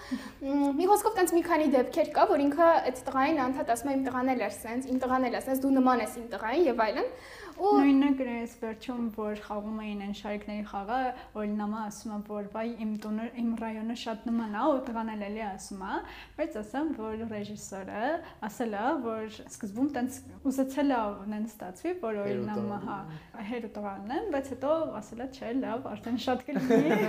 Մի 0.75 0.89
խոսքով 0.91 1.15
տենց 1.19 1.35
մի 1.35 1.43
քանի 1.45 1.69
դեպքեր 1.75 2.11
կա, 2.15 2.27
որ 2.31 2.45
ինքը 2.45 2.69
այդ 2.89 3.01
տղային 3.05 3.41
անդադ 3.45 3.73
ասում 3.75 3.89
է 3.91 3.95
իմ 3.95 4.05
տղան 4.05 4.31
էլ 4.35 4.45
էր 4.45 4.55
սենց, 4.55 4.89
իմ 4.95 5.01
տղան 5.05 5.27
էլ 5.29 5.35
է 5.35 5.41
սենց, 5.45 5.63
դու 5.65 5.73
նման 5.75 6.05
ես 6.05 6.15
իմ 6.15 6.27
տղային 6.35 6.65
եւ 6.65 6.83
այլն 6.85 7.09
ու 7.55 7.71
նույնը 7.79 8.09
գրես 8.19 8.53
վերջում 8.61 9.03
որ 9.15 9.41
խաղում 9.45 9.77
էին 9.85 10.01
այն 10.05 10.15
շարիկների 10.19 10.63
խաղը 10.71 10.99
օրինամա 11.39 11.83
ասում 11.89 12.13
եմ 12.15 12.23
որ 12.29 12.49
բայ 12.55 12.65
իմ 12.85 12.91
տունը 13.05 13.27
իմ 13.41 13.51
ռայոնը 13.61 13.95
շատ 14.01 14.25
նման 14.29 14.55
է 14.55 14.63
ու 14.71 14.81
տղանել 14.89 15.23
էլի 15.29 15.43
ասում 15.45 15.85
է 15.85 15.99
բայց 16.39 16.57
ասեմ 16.61 16.91
որ 16.99 17.23
ռեժիսորը 17.31 18.03
ասել 18.49 18.75
է 18.75 18.83
որ 19.05 19.23
սկզբում 19.45 19.89
տենց 19.95 20.19
ուզեցել 20.51 20.95
է 20.95 20.99
նեն 21.31 21.47
ստացվի 21.51 21.95
որ 22.03 22.19
օրինամա 22.25 22.79
հա 22.85 22.99
հերո 23.51 23.71
տղանն 23.75 24.15
են 24.15 24.29
բայց 24.35 24.51
հետո 24.55 24.73
ասել 24.99 25.23
է 25.25 25.29
չէ 25.35 25.53
լավ 25.63 25.89
արդեն 25.95 26.19
շատ 26.25 26.45
կլինի 26.49 26.99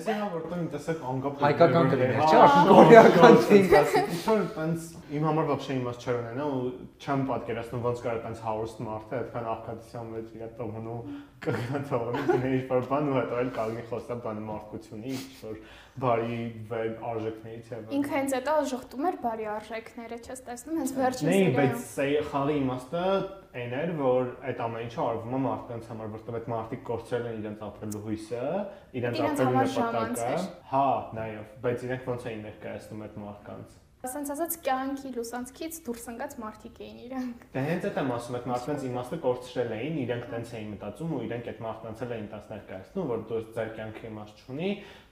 ասենա 0.00 0.30
որ 0.36 0.48
տուն 0.50 0.66
տեսակ 0.76 1.04
անգապ 1.10 1.44
հայկական 1.44 1.92
կլիներ 1.94 2.24
չէ 2.24 2.40
արդեն 2.40 2.72
կորեական 2.80 3.38
ֆիլմ 3.50 3.76
ասել 3.80 4.44
տենց 4.56 4.90
իմ 5.10 5.24
համար 5.26 5.50
բավական 5.50 5.80
իմաստ 5.80 6.04
չունենա 6.06 6.44
ու 6.50 6.60
չեմ 7.00 7.22
պատկերացնում 7.30 7.84
ոնց 7.86 8.02
կարա 8.04 8.20
տենց 8.26 8.42
հարուստ 8.46 8.82
մարդը 8.86 9.16
այդքան 9.20 9.48
աղքատ 9.54 9.89
աղքատության 9.90 10.10
մեջ 10.14 10.28
իր 10.38 10.50
տողնու 10.58 10.98
կգնա 11.44 11.78
թողնի 11.90 12.22
դինի 12.30 12.50
ինչ-որ 12.60 12.86
բան 12.90 13.08
ու 13.10 13.16
հետո 13.16 13.38
էլ 13.40 13.50
կանգնի 13.56 13.82
խոսա 13.90 14.16
բանը 14.24 14.42
մարդկությունի 14.46 15.12
ինչ-որ 15.16 15.56
բարի 16.00 16.38
վեբ 16.70 17.02
արժեքներից 17.10 17.70
եւ 17.74 17.94
ինքը 17.98 18.14
հենց 18.14 18.34
հետո 18.36 18.54
ժխտում 18.70 19.08
էր 19.10 19.18
բարի 19.24 19.48
արժեքները, 19.54 20.18
չես 20.20 20.42
տեսնում, 20.46 20.78
հենց 20.80 20.94
վերջին 21.00 21.30
Nei, 21.30 21.50
բայց 21.58 21.74
սերիայում։ 21.90 22.24
սա 22.24 22.30
խաղի 22.30 22.56
իմաստը 22.60 23.04
այն 23.60 23.76
էր, 23.80 23.92
որ 23.98 24.30
այդ 24.50 24.64
ամեն 24.70 24.86
ինչը 24.86 25.04
արվում 25.10 25.34
է 25.34 25.42
մարդկանց 25.50 25.90
համար, 25.90 26.10
որտեղ 26.14 26.38
այդ 26.38 26.50
մարդիկ 26.54 26.82
կորցրել 26.90 27.28
են 27.30 27.40
իրենց 27.40 27.64
ապրելու 27.66 28.02
հույսը, 28.06 28.44
իրենց 29.00 29.22
ապրելու 29.26 29.66
նպատակը։ 29.74 30.42
Հա, 30.70 30.86
նաեւ, 31.18 31.46
բայց 31.66 31.86
իրենք 31.90 32.10
ոնց 32.14 32.28
էին 32.30 32.44
ներկայացնում 32.46 33.06
այդ 33.10 33.22
մարդկանց։ 33.26 33.78
Ասենց 34.00 34.30
ասած 34.32 34.54
կյանքի 34.64 35.10
լուսանցքից 35.12 35.78
դուրս 35.84 36.06
ընկած 36.08 36.36
մարդիկ 36.40 36.78
էին 36.86 37.00
իրանք։ 37.04 37.42
Դե 37.52 37.64
հենց 37.66 37.86
այդ 37.88 37.98
եմ 38.00 38.12
ասում, 38.14 38.38
այդ 38.38 38.46
մարդկանց 38.48 38.86
իմաստը 38.88 39.18
կորցրել 39.26 39.74
էին, 39.76 39.98
իրենք 40.06 40.24
տենց 40.30 40.54
էին 40.56 40.70
մտածում 40.72 41.12
ու 41.12 41.20
իրենք 41.26 41.50
այդ 41.52 41.60
մարդկանց 41.66 42.02
էլ 42.06 42.14
էին 42.16 42.30
տաս 42.32 42.48
ներկայացնում, 42.54 43.10
որ 43.12 43.24
դու 43.28 43.42
ձեր 43.60 43.72
կյանքի 43.76 44.08
իմաստ 44.08 44.40
չունի, 44.46 44.70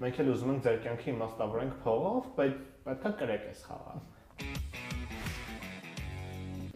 մենք 0.09 0.23
էլ 0.25 0.33
ուզում 0.33 0.53
ենք 0.55 0.65
ձեր 0.69 0.81
կյանքի 0.89 1.13
իմաստավորենք 1.19 1.79
փողով, 1.85 2.33
բայց 2.41 2.57
պետքա 2.89 3.13
կրեք 3.21 3.49
այս 3.53 3.67
խաղը։ 3.69 4.01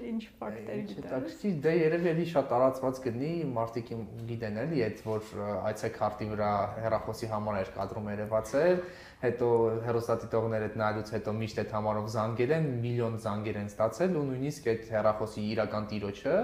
Ինչ 0.03 0.23
ֆակտեր 0.39 0.81
գիտես։ 0.83 0.97
հետաքրքիր, 0.99 1.53
դե 1.63 1.73
երևի 1.79 2.09
էլի 2.13 2.25
շատ 2.33 2.49
տարածված 2.51 2.99
կլինի, 3.05 3.31
մարդիկ 3.55 3.93
գիտեն 4.29 4.59
էլի 4.63 4.81
այդ 4.87 5.03
որ 5.07 5.29
այցեքարտի 5.71 6.29
վրա 6.33 6.51
հեռախոսի 6.83 7.31
համար 7.33 7.59
էր 7.63 7.71
կադրում 7.77 8.11
երևացել, 8.13 8.83
հետո 9.23 9.49
հերոստատիտողները 9.87 10.69
այդ 10.69 10.77
նայելուց 10.83 11.11
հետո 11.15 11.33
միշտ 11.39 11.59
այդ 11.63 11.75
համարով 11.77 12.07
զանգել 12.13 12.55
են, 12.57 12.65
միլիոն 12.83 13.19
զանգեր 13.23 13.59
են 13.63 13.69
ստացել 13.71 14.17
ու 14.19 14.23
նույնիսկ 14.33 14.71
այդ 14.73 14.89
հեռախոսի 14.93 15.45
իրական 15.53 15.87
տիրոջը 15.93 16.37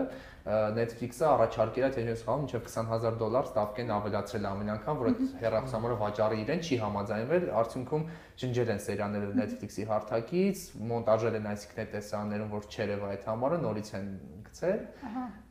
Netflix-ը 0.49 1.27
առաջարկել 1.29 1.85
է 1.85 1.89
թե 1.93 2.03
ես 2.07 2.21
խաղում 2.25 2.45
մինչև 2.47 2.69
20000 2.73 3.17
դոլար 3.21 3.49
ստավկեն 3.49 3.91
ավելացրել 3.99 4.47
ամեն 4.49 4.71
անգամ, 4.75 5.01
որ 5.03 5.09
այդ 5.11 5.19
հեռախոսամարը 5.43 5.97
վաճառի 6.03 6.39
իրեն 6.45 6.63
չի 6.65 6.79
համաձայնվել, 6.85 7.45
արդյունքում 7.61 8.07
ջնջել 8.43 8.73
են 8.73 8.81
սերիալները 8.87 9.37
Netflix-ի 9.43 9.87
հարթակից, 9.93 10.65
մոնտաժել 10.89 11.39
են 11.39 11.49
այսինքն 11.53 11.83
այդ 11.85 11.93
տեսաներում, 11.99 12.53
որ 12.57 12.69
չերև 12.73 13.07
այդ 13.13 13.29
համարը 13.29 13.59
նորից 13.69 13.93
են 13.99 14.09
գցել 14.49 14.81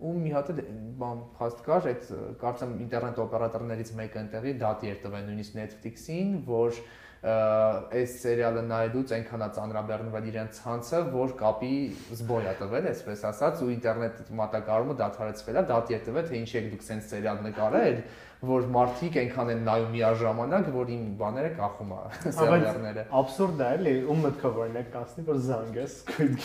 ու 0.08 0.14
մի 0.18 0.32
հատ 0.34 0.54
էլ 0.54 0.62
բան 0.98 1.20
փաստ 1.38 1.60
կար, 1.68 1.90
այդ 1.92 2.08
կարծեմ 2.42 2.72
ինտերնետ 2.88 3.20
օպերատորներից 3.28 3.92
մեկը 4.02 4.24
ընտեղի 4.24 4.54
դատի 4.64 4.90
էր 4.94 5.02
տվել 5.06 5.28
նույնիսկ 5.28 5.60
Netflix-ին, 5.62 6.34
որ 6.48 6.82
այս 7.26 8.12
սերիալը 8.22 8.62
նայելուց 8.70 9.14
այնքան 9.18 9.44
է 9.44 9.48
ծանրաբեռնվել 9.58 10.28
իրենց 10.32 10.60
ցանցը, 10.62 11.00
որ 11.16 11.34
կապի 11.40 11.72
զբոյ 12.14 12.46
է 12.46 12.54
տվել, 12.62 12.90
այսպես 12.92 13.24
ասած, 13.32 13.64
ու 13.66 13.72
ինտերնետ 13.74 14.20
մատակարարումը 14.38 14.96
դադարեցվել 15.02 15.58
է, 15.58 15.64
դատի 15.72 15.98
է 15.98 16.02
տվել, 16.08 16.28
թե 16.30 16.38
ինչի 16.38 16.58
եք 16.62 16.70
դուք 16.76 16.86
sense 16.88 17.10
սերիալ 17.10 17.42
նկարել, 17.48 17.98
որ 18.46 18.66
մարդիկ 18.70 19.16
այնքան 19.18 19.48
են 19.50 19.62
նայում 19.66 19.94
միաժամանակ, 19.96 20.68
որ 20.76 20.90
իմ 20.94 21.06
բաները 21.18 21.50
կախում 21.58 21.94
է 21.96 22.02
սերիալները։ 22.38 23.06
Աբսուրդ 23.18 23.64
է, 23.66 23.70
էլի, 23.78 23.94
ում 24.14 24.20
մտքով 24.28 24.60
օրինակ 24.62 24.92
կանցնի, 24.94 25.24
որ 25.28 25.40
զանգես 25.48 25.96
Squid 25.98 26.36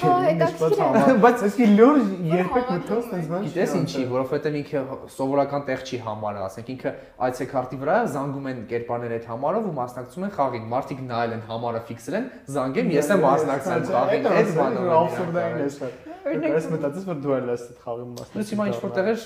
նշված 0.40 0.72
է։ 0.72 0.80
համար։ 0.82 1.20
Բայց 1.26 1.44
Այսքի 1.49 1.66
լուր 1.72 2.00
երբեք 2.32 2.70
մտքով 2.72 3.11
տենց 3.12 3.28
բան։ 3.32 3.44
Գիտես 3.49 3.75
ինչի, 3.82 4.06
որովհետև 4.12 4.56
ինքը 4.62 4.82
սովորական 5.18 5.66
տեղ 5.68 5.84
չի 5.92 6.00
համարը, 6.08 6.42
ասենք 6.49 6.72
ինքը 6.72 6.94
այցեքարտի 7.28 7.80
վրա 7.82 7.99
զանգում 8.16 8.49
են 8.52 8.64
կերպարներ 8.72 9.14
այդ 9.18 9.28
համարով 9.32 9.68
ու 9.68 9.76
մասնակցում 9.82 10.26
են 10.28 10.34
խաղին։ 10.38 10.66
Մարդիկ 10.72 11.04
նայել 11.12 11.37
են 11.37 11.44
համարը 11.52 11.84
ֆիքսել 11.92 12.18
են, 12.22 12.32
զանգեմ, 12.56 12.90
ես 12.96 13.12
եմ 13.12 13.22
մասնակցել 13.28 13.87
խաղին, 13.92 14.32
այդ 14.32 14.56
բանը 14.62 14.88
աբսուրդային 15.02 15.62
է 15.66 15.70
սա։ 15.76 15.92
Օրինակ- 16.23 16.55
Ես 16.57 16.67
մտածես 16.73 17.05
որ 17.11 17.17
դու 17.23 17.33
ես 17.35 17.62
այդ 17.73 17.79
խաղի 17.83 18.05
մասնակից։ 18.12 18.33
Նույնիսկ 18.33 18.52
հիմա 18.52 18.64
ինչ 18.71 18.76
որ 18.83 18.91
տեղեր 18.99 19.19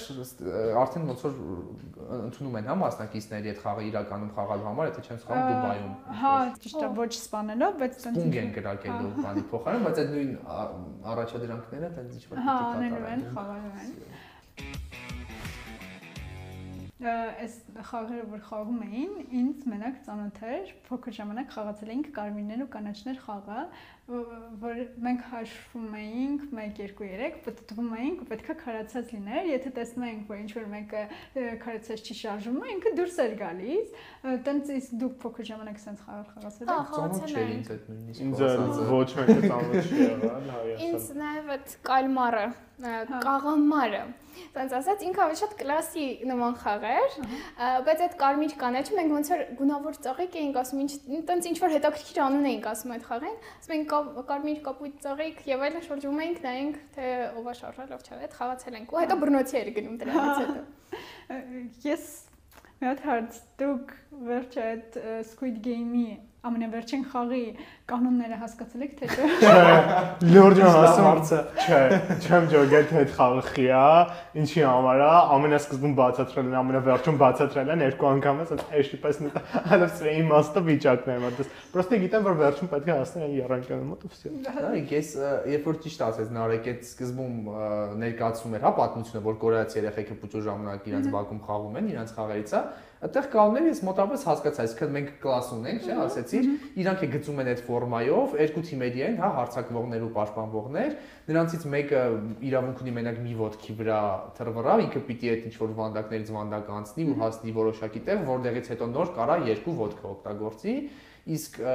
արդեն 0.83 1.05
ոնց 1.11 1.21
որ 1.26 1.33
ընդունում 2.26 2.57
են 2.61 2.67
հա 2.71 2.76
մասնակիցների 2.83 3.49
այդ 3.53 3.61
խաղը 3.67 3.83
իրականում 3.91 4.31
խաղալու 4.37 4.67
համար, 4.71 4.85
եթե 4.91 5.00
չեմ 5.07 5.19
սխալվում 5.26 5.50
Դուբայում։ 5.53 5.93
Հա, 6.23 6.33
ճիշտ 6.67 6.81
է, 6.87 6.88
ոչ 7.00 7.11
սպանելով, 7.21 7.73
բայց 7.83 7.93
տենց 8.07 8.17
Պունգ 8.17 8.37
են 8.43 8.50
կրակելու 8.57 9.12
բանի 9.26 9.43
փոխարեն, 9.53 9.83
բայց 9.87 9.97
այդ 10.03 10.11
նույն 10.17 10.33
առաջադրանքները 11.12 11.88
տենց 11.97 12.11
ինչ 12.17 12.25
որ 12.33 12.37
Հա, 12.47 12.57
պիտի 12.57 12.76
անելու 12.76 12.97
են, 12.97 13.21
կատարեն։ 13.26 13.33
խաղալու 13.37 13.75
են։ 13.76 13.91
Այս 17.07 17.55
խաղերը, 17.87 18.23
որ 18.33 18.41
խաղում 18.47 18.79
էին, 18.87 19.11
ինձ 19.38 19.65
մենակ 19.69 19.97
ծանոթ 20.07 20.38
էր, 20.49 20.71
փոքր 20.88 21.12
ժամանակ 21.19 21.50
խաղացել 21.53 21.91
էինք 21.93 22.07
կարմիրներ 22.17 22.62
ու 22.65 22.69
կանաչներ 22.73 23.19
խաղը, 23.26 23.59
որ 24.07 24.77
մենք 25.03 25.23
հաշվում 25.33 25.95
էինք 25.99 26.43
1 26.55 26.75
2 26.79 26.85
3, 26.99 27.39
պատտվում 27.47 27.89
էինք 27.97 28.21
ու 28.23 28.27
պետքա 28.31 28.55
քարացած 28.61 29.09
լիներ, 29.17 29.49
եթե 29.51 29.73
տեսնում 29.79 30.05
էինք, 30.07 30.29
որ 30.31 30.43
ինչ 30.45 30.51
որ 30.55 30.69
մեկը 30.75 31.03
քարացած 31.65 32.05
չի 32.07 32.17
շարժվում, 32.21 32.61
ինքը 32.77 32.93
դուրս 33.01 33.19
էր 33.25 33.35
գալիս, 33.41 33.97
տենց 34.47 34.71
իսկ 34.77 34.95
դուք 35.03 35.17
փոքր 35.25 35.49
ժամանակ 35.51 35.83
sense 35.83 36.07
խաղ 36.07 36.29
խաղացել 36.37 36.71
Հա, 36.71 36.77
եք։ 36.77 36.93
Ծանոթ 36.93 36.93
խաղացել 36.93 37.35
չէի 37.35 37.49
ենք։ 37.57 37.67
ինձ 37.67 37.73
այդ 37.75 37.91
նույնիսկ։ 37.91 38.23
Ինձ 38.27 38.85
ոչ 38.93 39.09
մեկը 39.19 39.41
ծանոթ 39.47 39.91
չի 39.91 39.99
եղել, 40.07 40.47
հա, 40.55 40.63
Ինձ 40.87 41.11
նաև 41.25 41.53
այդ 41.57 41.77
կալմարը, 41.91 42.47
ա, 42.87 42.95
կաղամարը, 43.27 44.05
Տենց 44.57 44.75
ասած 44.79 45.05
ինքը 45.07 45.23
ավելի 45.25 45.39
շատ 45.41 45.53
կլասի 45.61 46.07
նման 46.29 46.57
խաղ 46.61 46.85
էր, 46.91 47.15
բայց 47.87 48.03
այդ 48.07 48.17
կարմիր 48.21 48.55
կանաչը 48.61 48.97
մենք 48.99 49.15
ոնց 49.17 49.31
որ 49.33 49.43
գունավոր 49.61 49.99
ծաղիկ 50.07 50.37
էինք 50.41 50.59
ասում, 50.63 50.83
ինչ 50.85 50.93
տենց 51.31 51.49
ինչ 51.51 51.57
որ 51.63 51.75
հետաքրքիր 51.77 52.21
անուն 52.27 52.49
էինք 52.53 52.69
ասում 52.73 52.95
այդ 52.97 53.07
խաղին, 53.09 53.39
ասում 53.57 53.77
ենք 53.77 53.96
կարմիր 54.31 54.61
կապույտ 54.67 54.97
ծաղիկ 55.07 55.43
եւ 55.50 55.65
այլն 55.67 55.85
շրջում 55.87 56.23
էինք, 56.26 56.41
նայենք 56.47 56.79
թե 56.97 57.11
ով 57.41 57.50
է 57.50 57.55
շարժել, 57.61 57.93
ով 57.97 58.07
չէ, 58.07 58.19
այդ 58.26 58.37
խաղացել 58.38 58.79
ենք 58.81 58.95
ու 58.95 59.03
հետո 59.03 59.19
բռնոցի 59.23 59.59
էր 59.61 59.71
գնում 59.76 59.99
դրանից 60.03 60.41
հետո։ 60.43 60.62
Ես 61.87 62.07
մի 62.76 62.88
հատ 62.91 63.05
հարց 63.07 63.38
դուք 63.62 63.95
վերջ 64.31 64.59
այդ 64.67 64.99
Squid 65.31 65.61
Game-ի 65.65 66.09
ամենավերջին 66.47 67.03
խաղի 67.11 67.41
կանոնները 67.87 68.37
հասկացել 68.41 68.85
եք 68.87 68.95
թե 68.99 69.09
չէ։ 69.15 69.26
Լորդն 70.26 70.67
ասում 70.67 71.07
հարցը։ 71.07 71.38
Չէ, 71.67 71.81
չեմ 72.26 72.47
ջոգել 72.53 72.87
թե 72.91 72.99
այդ 73.03 73.12
խաղը 73.17 73.43
խիա, 73.47 73.83
ինչի 74.43 74.65
համար 74.67 75.03
է, 75.07 75.11
ամենասկզբում 75.37 75.95
բացատրել 76.00 76.47
են, 76.47 76.57
ամենավերջում 76.61 77.21
բացատրել 77.23 77.73
են 77.76 77.85
երկու 77.87 78.09
անգամ 78.11 78.43
էլ 78.47 78.65
էշի 78.81 79.00
պես 79.07 79.21
նետա, 79.26 79.43
այլև 79.76 79.95
սրա 79.97 80.15
իմաստը 80.23 80.65
վիճակներն 80.67 81.26
է։ 81.26 81.47
Պրոստե 81.76 82.00
գիտեմ 82.07 82.26
որ 82.26 82.37
վերջում 82.43 82.71
պետք 82.75 82.91
է 82.91 82.97
հասնեն 82.97 83.37
երանկյանի 83.37 83.87
մոտ 83.87 84.07
ու 84.07 84.11
վсё։ 84.17 84.35
Նարեկ, 84.47 84.93
ես 84.97 85.11
երբ 85.53 85.71
որ 85.71 85.79
ճիշտ 85.87 86.05
ասես 86.07 86.33
Նարեկ, 86.37 86.69
այդ 86.73 86.87
սկզբում 86.87 87.37
ներկայացում 88.03 88.57
էր 88.57 88.67
հա 88.67 88.73
պատմությունը, 88.81 89.25
որ 89.26 89.38
կորեացի 89.47 89.81
երեխեքը 89.83 90.19
փուճո 90.23 90.43
ժամանակ 90.47 90.91
իրանց 90.91 91.09
բակում 91.17 91.41
խաղում 91.47 91.79
են, 91.81 91.91
իրանց 91.97 92.15
խաղերից 92.17 92.57
է 92.57 92.62
այդտեղ 93.07 93.27
կանոնները 93.31 93.71
ես 93.71 93.81
մոտավորապես 93.87 94.25
հասկացա, 94.27 94.65
այսինքն 94.67 94.93
մենք 94.97 95.11
կլաս 95.23 95.51
ունենք, 95.57 95.87
չէ, 95.87 95.97
ասեցիր, 96.07 96.49
իրանք 96.83 97.05
է 97.07 97.09
գծում 97.15 97.41
են 97.43 97.51
այդ 97.53 97.63
ֆորմայով, 97.67 98.37
երկու 98.43 98.65
թիմերի 98.67 99.05
են, 99.07 99.19
հա, 99.23 99.31
հարցակվողներ 99.37 100.07
ու 100.07 100.11
պաշտպանվողներ, 100.17 100.97
նրանցից 101.31 101.67
մեկը 101.77 102.05
իրավունք 102.51 102.83
ունի 102.83 102.95
մենակ 102.97 103.21
մի 103.27 103.35
ոդքի 103.47 103.77
վրա 103.81 104.01
թռվռավ, 104.37 104.85
ինքը 104.87 105.05
պիտի 105.07 105.33
այդ 105.37 105.47
ինչ 105.47 105.57
որ 105.63 105.75
վանդակներից 105.81 106.33
վանդակ 106.37 106.73
անցնի 106.77 107.07
ու 107.07 107.19
հասնի 107.23 107.57
որոշակի 107.57 108.07
տեղ, 108.07 108.25
որտեղից 108.27 108.73
հետո 108.75 108.91
նոր 108.97 109.13
կարա 109.17 109.37
երկու 109.47 109.77
ոդկը 109.87 110.11
օգտագործի 110.17 110.77
իսկ 111.27 111.57
ը, 111.59 111.73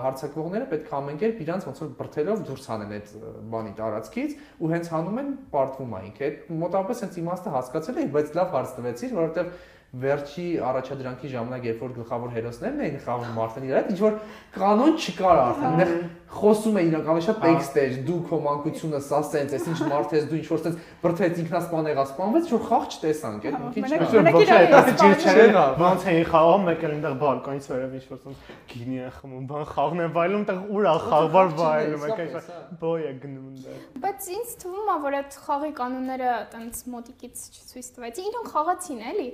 հարցակվողները 0.00 0.66
պետք 0.70 0.86
է 0.88 0.94
ամեն 0.96 1.18
կերպ 1.20 1.40
իրանց 1.44 1.64
ոնց 1.68 1.80
որ 1.82 1.88
բրթելով 1.98 2.44
դուրս 2.48 2.68
հանեն 2.70 2.94
այդ 2.96 3.10
բանի 3.52 3.72
տարածքից 3.80 4.36
ու 4.64 4.70
հենց 4.72 4.88
հանում 4.94 5.18
են 5.20 5.28
պարտվում 5.52 5.92
ինքը 5.98 6.24
այդ 6.24 6.46
մոտավորապես 6.62 7.02
հենց 7.04 7.18
իմաստը 7.20 7.52
հասկացել 7.54 8.00
էի 8.00 8.08
բայց 8.14 8.32
լավ 8.38 8.54
հարց 8.54 8.72
տվեցիր 8.78 9.14
որովհետև 9.18 9.52
վերջի 10.02 10.44
առաջադրանքի 10.68 11.30
ժամանակ 11.34 11.66
երբ 11.68 11.82
որ 11.84 11.92
գլխավոր 11.98 12.32
հերոսներն 12.34 12.84
էին 12.84 12.98
խաղում 13.04 13.36
մարդն 13.38 13.66
իրար 13.68 13.80
հետ 13.84 13.90
ինչ 13.94 14.00
որ 14.04 14.16
կանոն 14.54 14.96
չկար 15.04 15.40
արդեն 15.44 15.74
այնտեղ 15.74 15.92
խոսում 16.34 16.78
է 16.78 16.82
իրականում 16.88 17.24
շատ 17.24 17.38
տեքստ 17.44 17.76
էր 17.84 17.92
դու 18.08 18.16
քո 18.28 18.38
մանկությունը 18.44 19.00
սա 19.06 19.20
սենց 19.28 19.52
էս 19.54 19.66
ինչ 19.70 19.78
մարդ 19.92 20.14
ես 20.16 20.24
դու 20.30 20.38
ինչ 20.40 20.46
որ 20.50 20.62
սենց 20.64 20.78
բրթեց 21.04 21.38
ինքնասպան 21.44 21.88
եղա 21.92 22.04
սպանվեց 22.10 22.50
որ 22.54 22.64
խաղ 22.64 22.88
չտեսանք 22.94 23.46
այդ 23.50 23.58
մի 23.60 23.70
քիչ 23.74 23.84
Մենակ 23.84 24.38
իրար 24.44 24.90
ջիր 24.98 25.14
չէ 25.14 25.34
Չէ, 25.34 25.46
ոնց 25.84 26.08
էի 26.10 26.24
խաղում 26.32 26.66
մեկ 26.68 26.84
էլ 26.84 26.94
այնտեղ 26.94 27.14
բալկոնից 27.22 27.68
վերև 27.70 27.94
ինչ 27.94 28.04
որ 28.10 28.20
սենց 28.24 28.50
գինի 28.74 28.98
է 29.04 29.12
խմում 29.14 29.46
բան 29.54 29.68
խաղն 29.74 30.02
է 30.04 30.08
վայելում 30.18 30.44
այնտեղ 30.44 30.58
ուր 30.74 30.88
է 30.90 30.96
խաղվար 31.04 31.54
վայելում 31.60 32.06
եք 32.10 32.22
այս 32.24 32.50
բոյ 32.82 33.04
է 33.04 33.14
գնում 33.22 33.54
դե 33.64 33.78
Բայց 34.04 34.26
ինձ 34.34 34.50
թվում 34.64 34.88
է, 34.90 34.96
որ 35.04 35.16
այդ 35.20 35.36
խաղի 35.44 35.70
կանոնները 35.78 36.32
տենց 36.54 36.80
մոտիկից 36.94 37.44
չցույց 37.54 37.88
տվեցին։ 37.94 38.26
Իրենք 38.30 38.50
խաղացին 38.54 39.00
էլի։ 39.10 39.26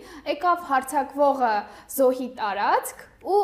Եկավ 0.51 0.65
հարցակվողը 0.67 1.49
զոհի 1.95 2.25
տարածք 2.35 3.03
ու 3.23 3.43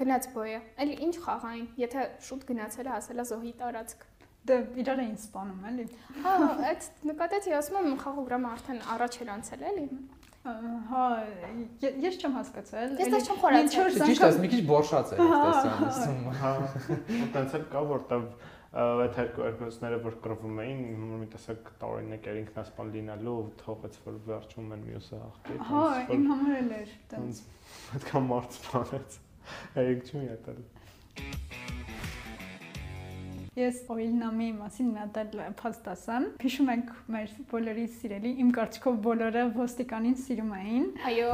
գնաց 0.00 0.24
բոյը։ 0.34 0.56
Էլի 0.82 0.96
ինչ 1.06 1.14
խաղային, 1.22 1.68
եթե 1.78 2.06
շուտ 2.26 2.46
գնացել 2.48 2.88
է 2.88 2.92
հասել 2.94 3.22
է 3.22 3.26
զոհի 3.28 3.52
տարածք։ 3.60 4.02
Դե 4.48 4.56
իրար 4.82 5.02
էին 5.04 5.14
սպանում, 5.22 5.62
էլի։ 5.70 5.86
Հա, 6.24 6.34
այդ 6.72 6.88
նկատեցի, 7.12 7.54
ասում 7.58 7.78
եմ 7.78 7.96
խաղողրամը 8.02 8.50
արդեն 8.58 8.82
առաջ 8.98 9.18
էր 9.22 9.32
անցել 9.38 9.64
էլի։ 9.70 9.86
Հա, 10.88 11.06
ես 12.08 12.18
չեմ 12.18 12.36
հասկացել։ 12.38 12.92
Ես 12.98 13.06
էլի 13.06 13.14
դա 13.14 13.20
չեմ 13.28 13.40
խորացել։ 13.42 13.66
ինչ 13.68 13.74
որ 13.78 14.08
Ճիշտ 14.08 14.26
է, 14.26 14.30
մի 14.42 14.50
քիչ 14.54 14.62
բորշած 14.72 15.10
է 15.12 15.18
տեսան։ 15.22 16.22
հա 16.38 16.52
ու 17.18 17.28
տենց 17.36 17.56
էլ 17.58 17.66
կա 17.74 17.82
որտեվ 17.92 18.24
այդ 18.78 19.16
երկու 19.18 19.44
երկուսները 19.46 19.96
որ 20.04 20.16
կռվում 20.22 20.58
էին 20.62 20.82
մի 21.22 21.28
տեսակ 21.32 21.70
տարօրինակ 21.80 22.28
էր 22.30 22.36
ինքնասպան 22.42 22.92
լինելու 22.94 23.36
թողեց 23.62 23.98
որ 24.04 24.18
վերջում 24.28 24.68
են 24.76 24.84
մյուսը 24.88 25.20
հաղթի 25.22 25.56
Հա, 25.70 25.84
իմ 26.14 26.26
համար 26.30 26.54
էլ 26.60 26.70
էր 26.78 26.92
տենց։ 27.14 27.40
այդքան 27.98 28.28
մարդ 28.28 28.58
սպանեց 28.58 29.18
երեք 29.80 30.06
չի 30.12 30.22
յետել 30.28 30.62
Ես 33.58 33.78
Օիլնամի 33.90 34.48
մասին 34.54 34.90
մի 34.94 35.00
հատ 35.00 35.16
էլ 35.18 35.40
փաստ 35.58 35.86
ասեմ։ 35.90 36.26
Հիշում 36.44 36.68
եք 36.76 36.90
մեր 37.10 37.32
բոլորի 37.50 37.86
սիրելի, 37.96 38.30
իմ 38.44 38.52
կարծիքով 38.54 39.00
բոլորը 39.06 39.42
ոստիկանին 39.56 40.14
սիրում 40.22 40.52
էին։ 40.58 40.84
Այո, 41.10 41.32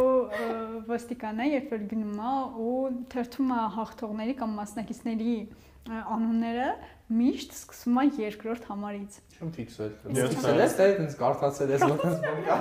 ու 0.00 0.82
ոստիկանը 0.90 1.46
երբ 1.52 1.74
որ 1.76 1.84
գնում 1.92 2.18
է 2.18 2.34
ու 2.66 2.74
թերթում 3.14 3.54
է 3.54 3.60
հաղթողների 3.76 4.34
կամ 4.42 4.58
մասնակիցների 4.58 5.36
անունները, 5.88 6.68
միշտ 7.20 7.50
սկսում 7.56 7.96
է 8.00 8.04
երկրորդ 8.20 8.66
համարից։ 8.70 9.12
Չեմ 9.40 9.50
ֆիքսել։ 9.56 9.92
Ֆիքսել 10.04 10.60
ես, 10.60 10.72
թե 10.78 10.88
ինձ 11.00 11.14
կարդացել 11.20 11.70
ես 11.74 11.82
կա։ 11.90 12.58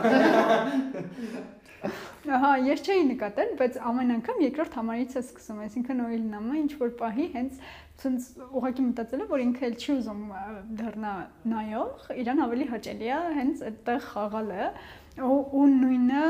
Ահա, 2.29 2.49
ես 2.67 2.81
չէի 2.83 3.03
նկատել, 3.09 3.51
բայց 3.59 3.77
ամեն 3.89 4.09
անգամ 4.17 4.39
երկրորդ 4.43 4.73
համարից 4.79 5.13
է 5.15 5.21
սկսում, 5.23 5.59
այսինքն 5.65 6.01
Օիլնամը 6.05 6.57
ինչ 6.59 6.71
որ 6.81 6.89
պահի 6.99 7.27
հենց 7.35 7.61
ցենց 8.01 8.27
ուղղակի 8.59 8.83
մտածել 8.89 9.23
է, 9.23 9.27
որ 9.29 9.43
ինքը 9.45 9.63
էլ 9.69 9.75
չի 9.79 9.91
ուզում 9.95 10.21
դառնա 10.79 11.13
նայող, 11.53 12.09
իրան 12.23 12.43
ավելի 12.45 12.67
հաճելի 12.73 13.09
է 13.09 13.21
հենց 13.39 13.63
այդտեղ 13.69 13.99
խաղալը 14.09 14.67
ու 14.67 14.73
ու 15.19 15.63
նույնը 15.73 16.23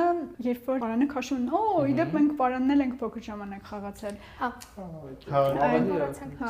երբ 0.46 0.68
որ 0.70 0.80
բարանը 0.84 1.08
քաշում 1.12 1.42
օ 1.60 1.62
իդեպ 1.92 2.14
մենք 2.16 2.32
բարանն 2.40 2.84
ենք 2.86 2.94
փոքր 3.00 3.24
ժամանակ 3.28 3.64
խաղացել 3.70 4.16
հա 4.40 4.50
հա 5.30 5.42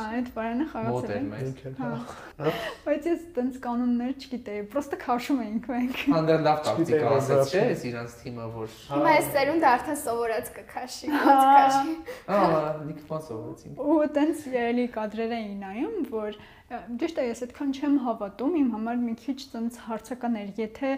այդ 0.00 0.30
բարանը 0.36 0.64
մոտ 0.64 0.70
խաղացել 0.72 1.26
մեզ։ 1.30 1.48
հա 1.80 2.52
բայց 2.86 3.08
ես 3.10 3.24
տենց 3.36 3.58
կանոններ 3.66 4.14
չգիտեի 4.20 4.62
պրոստը 4.72 5.00
քաշում 5.04 5.42
էինք 5.44 5.68
մենք 5.74 6.00
Հանդեր 6.14 6.44
լավ 6.46 6.62
տակտիկա 6.70 7.12
ասեց, 7.18 7.50
չէ, 7.50 7.64
ես 7.70 7.84
իրանց 7.90 8.16
թիմը 8.20 8.46
որ 8.56 8.78
հիմա 8.90 9.12
այս 9.16 9.30
ծերունդը 9.34 9.68
արդեն 9.70 10.00
սովորած 10.00 10.52
կքաշի, 10.60 11.12
ոնց 11.16 11.44
քաշի։ 11.50 11.94
Ահա, 12.40 12.62
լիքման 12.90 13.26
սովորեցինք։ 13.30 13.84
ու 13.90 14.08
տենց 14.16 14.46
երելի 14.54 14.86
կադրեր 14.96 15.36
էին 15.40 15.60
նայում 15.66 15.98
որ 16.14 16.40
ճիշտ 16.70 17.16
է 17.18 17.24
ես 17.26 17.40
այդքան 17.46 17.72
չեմ 17.74 17.94
հավատում 18.04 18.52
իմ 18.60 18.68
համար 18.76 19.00
մի 19.00 19.14
քիչ 19.24 19.38
տենց 19.54 19.78
հարցական 19.88 20.36
էր 20.40 20.50
եթե 20.60 20.90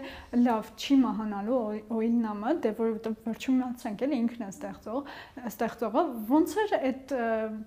լավ 0.43 0.69
չի 0.77 0.97
մահանալու 1.01 1.61
օիլնամը 1.97 2.53
դե 2.65 2.73
որովհետեւ 2.77 3.15
վերջում 3.25 3.57
մացանք 3.63 4.03
էլ 4.05 4.13
ինքն 4.19 4.45
է 4.45 4.49
ստեղծող 4.53 5.09
ստեղծողը 5.49 6.05
ոնց 6.29 6.55
էր 6.63 6.75
այդ 6.77 7.15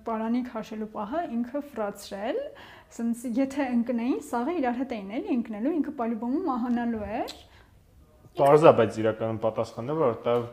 պարանի 0.07 0.41
քաշելու 0.47 0.89
պահը 0.95 1.23
ինքը 1.37 1.63
ֆրացրել 1.73 2.41
Սենց 2.87 3.23
եթե 3.35 3.65
ընկնեին, 3.73 4.19
սաղը 4.23 4.53
իրար 4.61 4.77
հետ 4.79 4.91
էին 4.95 5.09
էլի 5.17 5.33
ընկնելու, 5.33 5.71
ինքը 5.77 5.93
պալիբոմը 5.97 6.39
մահանալու 6.45 7.01
էր։ 7.17 7.33
Պարզա, 8.37 8.71
բայց 8.77 8.99
իրականում 9.01 9.39
պատասխանը 9.43 9.95
որտեվ 9.99 10.45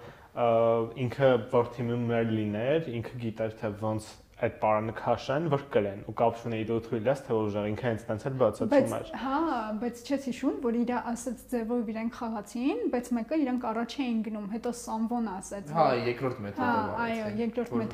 ինքը 1.04 1.28
որ 1.52 1.70
թիմում 1.76 2.04
մեր 2.10 2.32
լիներ, 2.34 2.88
ինքը 2.98 3.20
գիտեր 3.22 3.54
թե 3.60 3.70
ոնց 3.84 4.08
այդ 4.44 4.54
պարանը 4.64 4.92
քաշեն, 4.98 5.44
որ 5.54 5.62
կրեն 5.74 6.00
ու 6.10 6.14
կապ 6.18 6.38
չունեի 6.42 6.64
դու 6.68 6.78
թույլ 6.84 7.04
ես 7.10 7.20
թե 7.24 7.36
ուժեղ 7.38 7.66
ինքը 7.70 7.84
հենց 7.86 8.02
տենց 8.08 8.24
էլ 8.28 8.34
բացատրում 8.40 8.72
Բայց 8.74 8.94
էր։ 8.98 9.10
հա, 9.24 9.36
բայց 9.84 10.00
չես 10.04 10.24
հիշում, 10.28 10.56
որ 10.64 10.78
իրա 10.84 10.98
ասած 11.14 11.44
ձևով 11.54 11.90
իրենք 11.94 12.18
խաղացին, 12.18 12.80
բայց 12.94 13.10
մեկը 13.14 13.38
իրանք 13.44 13.66
առաջ 13.70 13.94
էին 14.04 14.18
գնում, 14.26 14.48
հետո 14.54 14.72
Սամվոն 14.74 15.28
ասաց։ 15.34 15.70
Հա, 15.74 15.84
որ- 15.94 16.02
երկրորդ 16.10 16.38
մեթոդը 16.44 16.64
Հա, 16.64 16.74
այո, 17.04 17.28
երկրորդ 17.44 17.70
որ 17.74 17.86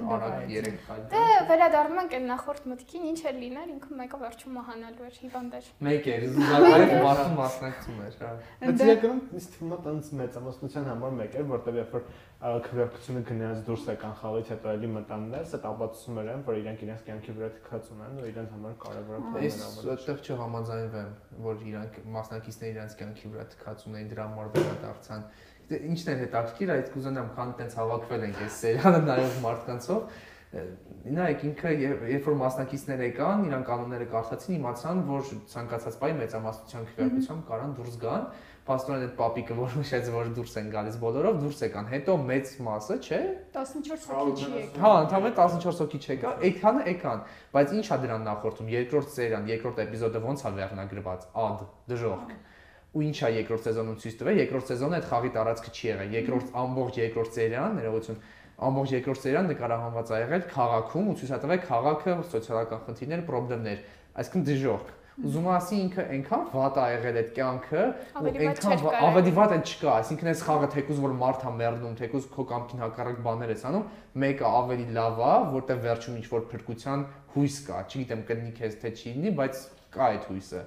քայլ։ 0.89 1.05
Դե 1.11 1.23
վերադառնում 1.51 2.01
ենք 2.01 2.17
այն 2.21 2.27
նախորդ 2.31 2.65
մտքին, 2.71 3.05
ինչ 3.11 3.21
էր 3.31 3.37
լիներ, 3.41 3.69
ինքը 3.77 3.91
մեկը 4.01 4.21
վերջում 4.25 4.57
մահանալու 4.61 5.05
էր, 5.11 5.15
հիվանդ 5.21 5.53
էր։ 5.61 5.67
Մեկ 5.91 6.09
էր, 6.11 6.27
զուգահեռ 6.41 7.05
մարդը 7.05 7.29
մասնակցում 7.41 8.01
էր, 8.01 8.15
հա։ 8.21 8.33
Բայց 8.61 8.81
Դե- 8.81 8.89
իրականում 8.91 9.21
ինձ 9.41 9.47
թվում 9.51 9.71
է 9.71 9.79
տենց 9.91 10.11
մեծամասնության 10.21 10.85
համար 10.91 11.15
մեկ 11.21 11.33
էր, 11.41 11.47
որտեղ 11.51 11.81
երբ 11.81 11.95
որ 12.01 12.05
քվեարկությունը 12.41 13.21
գնաց 13.29 13.59
դուրս 13.69 13.83
եկան 13.91 14.15
խաղից 14.21 14.51
հետո 14.55 14.71
էլի 14.71 14.89
մտան 14.97 15.25
ներս, 15.35 15.51
այդ 15.61 15.65
ապացուցում 15.71 16.21
էր, 16.21 16.29
որ 16.47 16.59
իրենք 16.61 16.83
իրենց 16.87 17.05
կյանքի 17.07 17.35
վրա 17.37 17.49
թքած 17.57 17.91
ունեն 17.95 18.19
ու 18.21 18.27
իրենց 18.31 18.51
համար 18.55 18.75
կարևոր 18.85 19.21
է 19.21 19.43
Ես 19.45 19.59
այդտեղ 19.95 20.21
չհամաձայնվեմ, 20.27 21.13
որ 21.47 21.63
իրանք 21.71 21.99
մասնակիցները 22.17 22.75
իրենց 22.75 22.97
կյանքի 23.01 23.31
վրա 23.35 23.47
թքած 23.55 23.87
ունեն 23.91 24.11
դրա 24.11 24.27
համար 24.31 24.51
վերադարձան։ 24.57 25.25
Դե 25.71 25.81
ինչն 25.91 26.11
է 26.11 26.15
հետաքրքիր, 26.21 26.71
այդ 26.75 26.89
կուզենամ 26.91 27.29
քան 27.37 27.51
տենց 27.61 27.75
հավաքվել 27.81 28.25
ենք 28.27 28.41
այս 28.41 28.61
սերիալը 28.61 29.01
նայող 29.07 29.37
մարդկանցով։ 29.45 30.01
Նայեք 30.51 31.43
ինքը 31.47 31.73
երբ 31.79 32.25
որ 32.27 32.37
մասնակիցներ 32.41 33.03
եկան, 33.05 33.43
իրան 33.47 33.67
կանոնները 33.69 34.07
կարդացին, 34.11 34.55
իմացան, 34.57 35.03
որ 35.07 35.29
ցանկացած 35.53 35.99
բայ 36.01 36.11
մեծամասնության 36.21 36.89
քվեարկությամբ 36.91 37.45
կարան 37.51 37.75
դուրս 37.79 37.99
գան։ 38.03 38.25
Պաստորեն 38.67 39.05
այդ 39.07 39.13
պապիկը 39.19 39.55
որ 39.57 39.77
նշեց, 39.81 40.09
որ 40.15 40.29
դուրս 40.37 40.57
են 40.61 40.67
գալիս 40.75 40.97
բոլորով, 41.01 41.39
դուրս 41.41 41.63
եկան։ 41.65 41.87
Հետո 41.91 42.17
մեծ 42.29 42.51
մասը, 42.67 42.97
չէ, 43.01 43.21
14 43.57 44.11
հոգի 44.11 44.45
չի 44.45 44.51
եկել։ 44.61 44.83
Հա, 44.85 44.91
ընդհանրապես 45.05 45.57
14 45.65 45.81
հոգի 45.81 46.01
չեկա, 46.05 46.33
այդքանը 46.51 46.85
եկան, 46.91 47.25
բայց 47.57 47.75
ի՞նչ 47.81 47.87
է 47.91 47.99
դրան 48.05 48.29
նախորդում։ 48.29 48.71
Երկրորդ 48.77 49.15
սերիան, 49.17 49.49
երկրորդ 49.51 49.81
էպիզոդը 49.87 50.23
ո՞նց 50.31 50.45
է 50.45 50.53
վերնագրված։ 50.61 51.27
Ад, 51.41 51.65
դժոխք։ 51.91 52.37
Ու 52.91 53.03
ի՞նչ 53.07 53.19
է 53.21 53.29
երկրորդ 53.41 53.67
սեզոնում 53.71 53.99
ցույց 54.03 54.15
տվել։ 54.21 54.39
Երկրորդ 54.41 54.71
սեզոնը 54.71 54.97
այդ 55.01 55.05
խաղի 55.11 55.31
տարածքը 55.35 55.71
չի 55.71 55.85
եղել։ 55.91 56.15
Երկրորդ 56.21 56.55
ամբողջ 56.61 56.97
երկրորդ 57.01 57.37
սերիան, 57.39 57.77
ներողություն, 57.81 58.19
ամբողջ 58.61 58.95
երկրորդ 58.99 59.21
սերիան 59.25 59.47
նկարահանված 59.51 60.11
է 60.11 60.19
եղել 60.21 60.43
քաղաքում 60.51 61.07
ու 61.11 61.15
ցույց 61.21 61.31
է 61.31 61.39
տվել 61.45 61.61
քաղաքը, 61.71 62.17
սոցիալական 62.35 62.83
խնդիրներ, 62.91 63.23
խնդիրներ, 63.31 63.85
այսինքն 64.21 64.45
դժոխք։ 64.51 64.91
Ուզում 65.21 65.47
եմ 65.47 65.55
ասի 65.55 65.79
ինքը 65.85 66.05
այնքան 66.15 66.45
վատ 66.55 66.79
է 66.81 66.85
եղել 66.91 67.19
այդ 67.21 67.33
կյանքը, 67.37 67.83
ու 68.21 68.31
այնքան 68.31 68.85
ավելի 69.01 69.33
վատ 69.37 69.55
էլ 69.57 69.65
չկա, 69.71 69.97
այսինքն 70.01 70.31
այս 70.31 70.45
խաղը 70.47 70.71
թեկուզ 70.75 71.03
որ 71.05 71.17
մարդ 71.21 71.45
է 71.45 71.53
մեռնում, 71.61 71.99
թեկուզ 72.01 72.29
քո 72.37 72.47
կամքին 72.51 72.85
հակառակ 72.85 73.21
բաներ 73.27 73.53
ես 73.53 73.67
անում, 73.71 73.85
մեկը 74.25 74.47
ավելի 74.61 74.87
լավ 74.97 75.21
է, 75.21 75.35
որտեղ 75.57 75.85
վերջում 75.85 76.17
ինչ 76.21 76.27
որ 76.31 76.47
փրկության 76.55 77.05
հույս 77.37 77.61
կա, 77.69 77.83
չգիտեմ 77.91 78.25
կլինի 78.31 78.57
քեզ 78.61 78.81
թե 78.81 78.95
չի 78.97 79.15
լինի, 79.21 79.35
բայց 79.41 79.61
կա 79.91 80.07
այդ 80.07 80.27
հույսը։ 80.31 80.61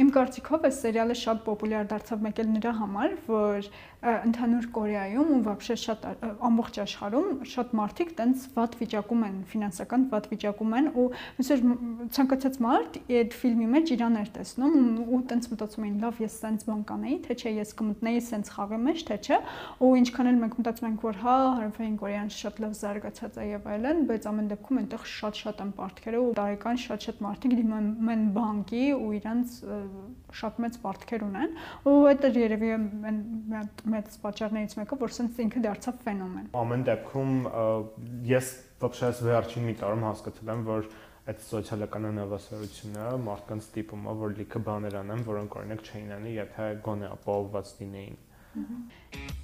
Իմ 0.00 0.10
կարծիքով 0.16 0.62
այս 0.68 0.76
սերիալը 0.82 1.16
շատ 1.22 1.40
պոպուլյար 1.44 1.88
դարձավ 1.92 2.22
մեկ 2.24 2.38
էլ 2.42 2.48
նրա 2.56 2.72
համար, 2.78 3.16
որ 3.26 3.68
ընդհանուր 4.07 4.65
Կորեայում 4.77 5.29
ու 5.33 5.37
вообще 5.47 5.73
շատ 5.81 6.03
ա- 6.05 6.29
ամբողջ 6.47 6.75
աշխարհում 6.83 7.29
շատ 7.49 7.71
մարդիկ 7.79 8.09
տենց 8.19 8.43
վատ 8.53 8.75
վիճակում 8.77 9.23
են, 9.27 9.37
ֆինանսական 9.51 10.03
վատ 10.11 10.27
վիճակում 10.31 10.75
են 10.77 10.89
ու 10.93 11.05
ոնց 11.37 11.49
որ 11.51 11.63
մ- 11.65 12.07
ցանկացած 12.13 12.59
մարդ 12.61 12.99
այդ 13.17 13.33
ֆիլմի 13.41 13.67
մեջ 13.73 13.85
իրան 13.97 14.15
էր 14.21 14.29
տեսնում 14.37 14.75
ու- 15.01 15.07
ու 15.17 15.21
տենց 15.33 15.43
մտածում 15.49 15.85
էին, 15.87 15.97
լավ, 16.05 16.21
ես 16.27 16.33
սենց 16.45 16.61
բան 16.69 16.81
կանեի, 16.87 17.17
թե 17.25 17.33
չէ, 17.41 17.51
ես 17.57 17.69
կմտնեի 17.81 18.21
սենց 18.27 18.47
խաղի 18.53 18.79
մեջ, 18.85 18.99
թե 19.09 19.17
չէ, 19.27 19.37
ու 19.81 19.91
ինչքան 19.97 20.29
էլ 20.29 20.37
մենք 20.45 20.53
մտածում 20.61 20.87
ենք, 20.93 21.01
որ 21.07 21.15
հա, 21.25 21.35
հարավային 21.57 21.97
Կորեան 21.97 22.29
շատ 22.37 22.55
լավ 22.61 22.71
զարգացած 22.77 23.33
է 23.41 23.45
եւ 23.57 23.63
այլն, 23.73 23.97
բայց 24.07 24.23
ամեն 24.29 24.47
դեպքում 24.53 24.77
այնտեղ 24.77 25.01
շատ-շատ 25.17 25.57
են 25.65 25.71
պարտքերը 25.81 26.19
ու 26.21 26.31
տարեկան 26.37 26.77
շատ-շատ 26.85 27.17
մարդիկ 27.27 27.51
դիմում 27.57 28.09
են 28.13 28.23
բանկի 28.37 28.85
ու 28.93 29.09
իրանց 29.17 29.49
ը, 29.65 29.81
շատ 30.37 30.53
մեծ 30.63 30.73
պարտքեր 30.83 31.21
ունեն 31.27 31.51
ու 31.87 31.97
այդ 32.11 32.25
էր 32.27 32.35
երևի 32.37 32.69
այն 32.77 33.17
մի 33.47 33.55
հատ 33.57 33.83
մեծ 33.92 34.18
պատճառներից 34.22 34.76
մեկը, 34.80 34.98
որ 35.02 35.14
սենց 35.16 35.40
ինքը 35.44 35.62
դարձավ 35.66 36.00
ֆենոմեն։ 36.06 36.50
Ամեն 36.62 36.84
դեպքում 36.88 37.32
ես 38.32 38.50
վփշես 38.82 39.22
վերջին 39.28 39.68
մի 39.68 39.76
տարում 39.82 40.06
հասկացել 40.08 40.52
եմ, 40.52 40.64
որ 40.72 40.90
այդ 41.32 41.44
սոցիալական 41.46 42.08
անհավասարությունը 42.12 43.06
մարդկանց 43.28 43.68
տիպում 43.76 44.08
է, 44.10 44.16
որ 44.22 44.34
լիքը 44.40 44.62
բաներ 44.66 44.98
անեն, 45.02 45.22
որոնք 45.28 45.56
օրինակ 45.62 45.86
չէին 45.86 46.10
անի, 46.18 46.34
եթե 46.40 46.68
գոնե 46.88 47.12
ապահովված 47.12 47.72
լինեին։ 47.82 48.18
Ահա 48.52 49.41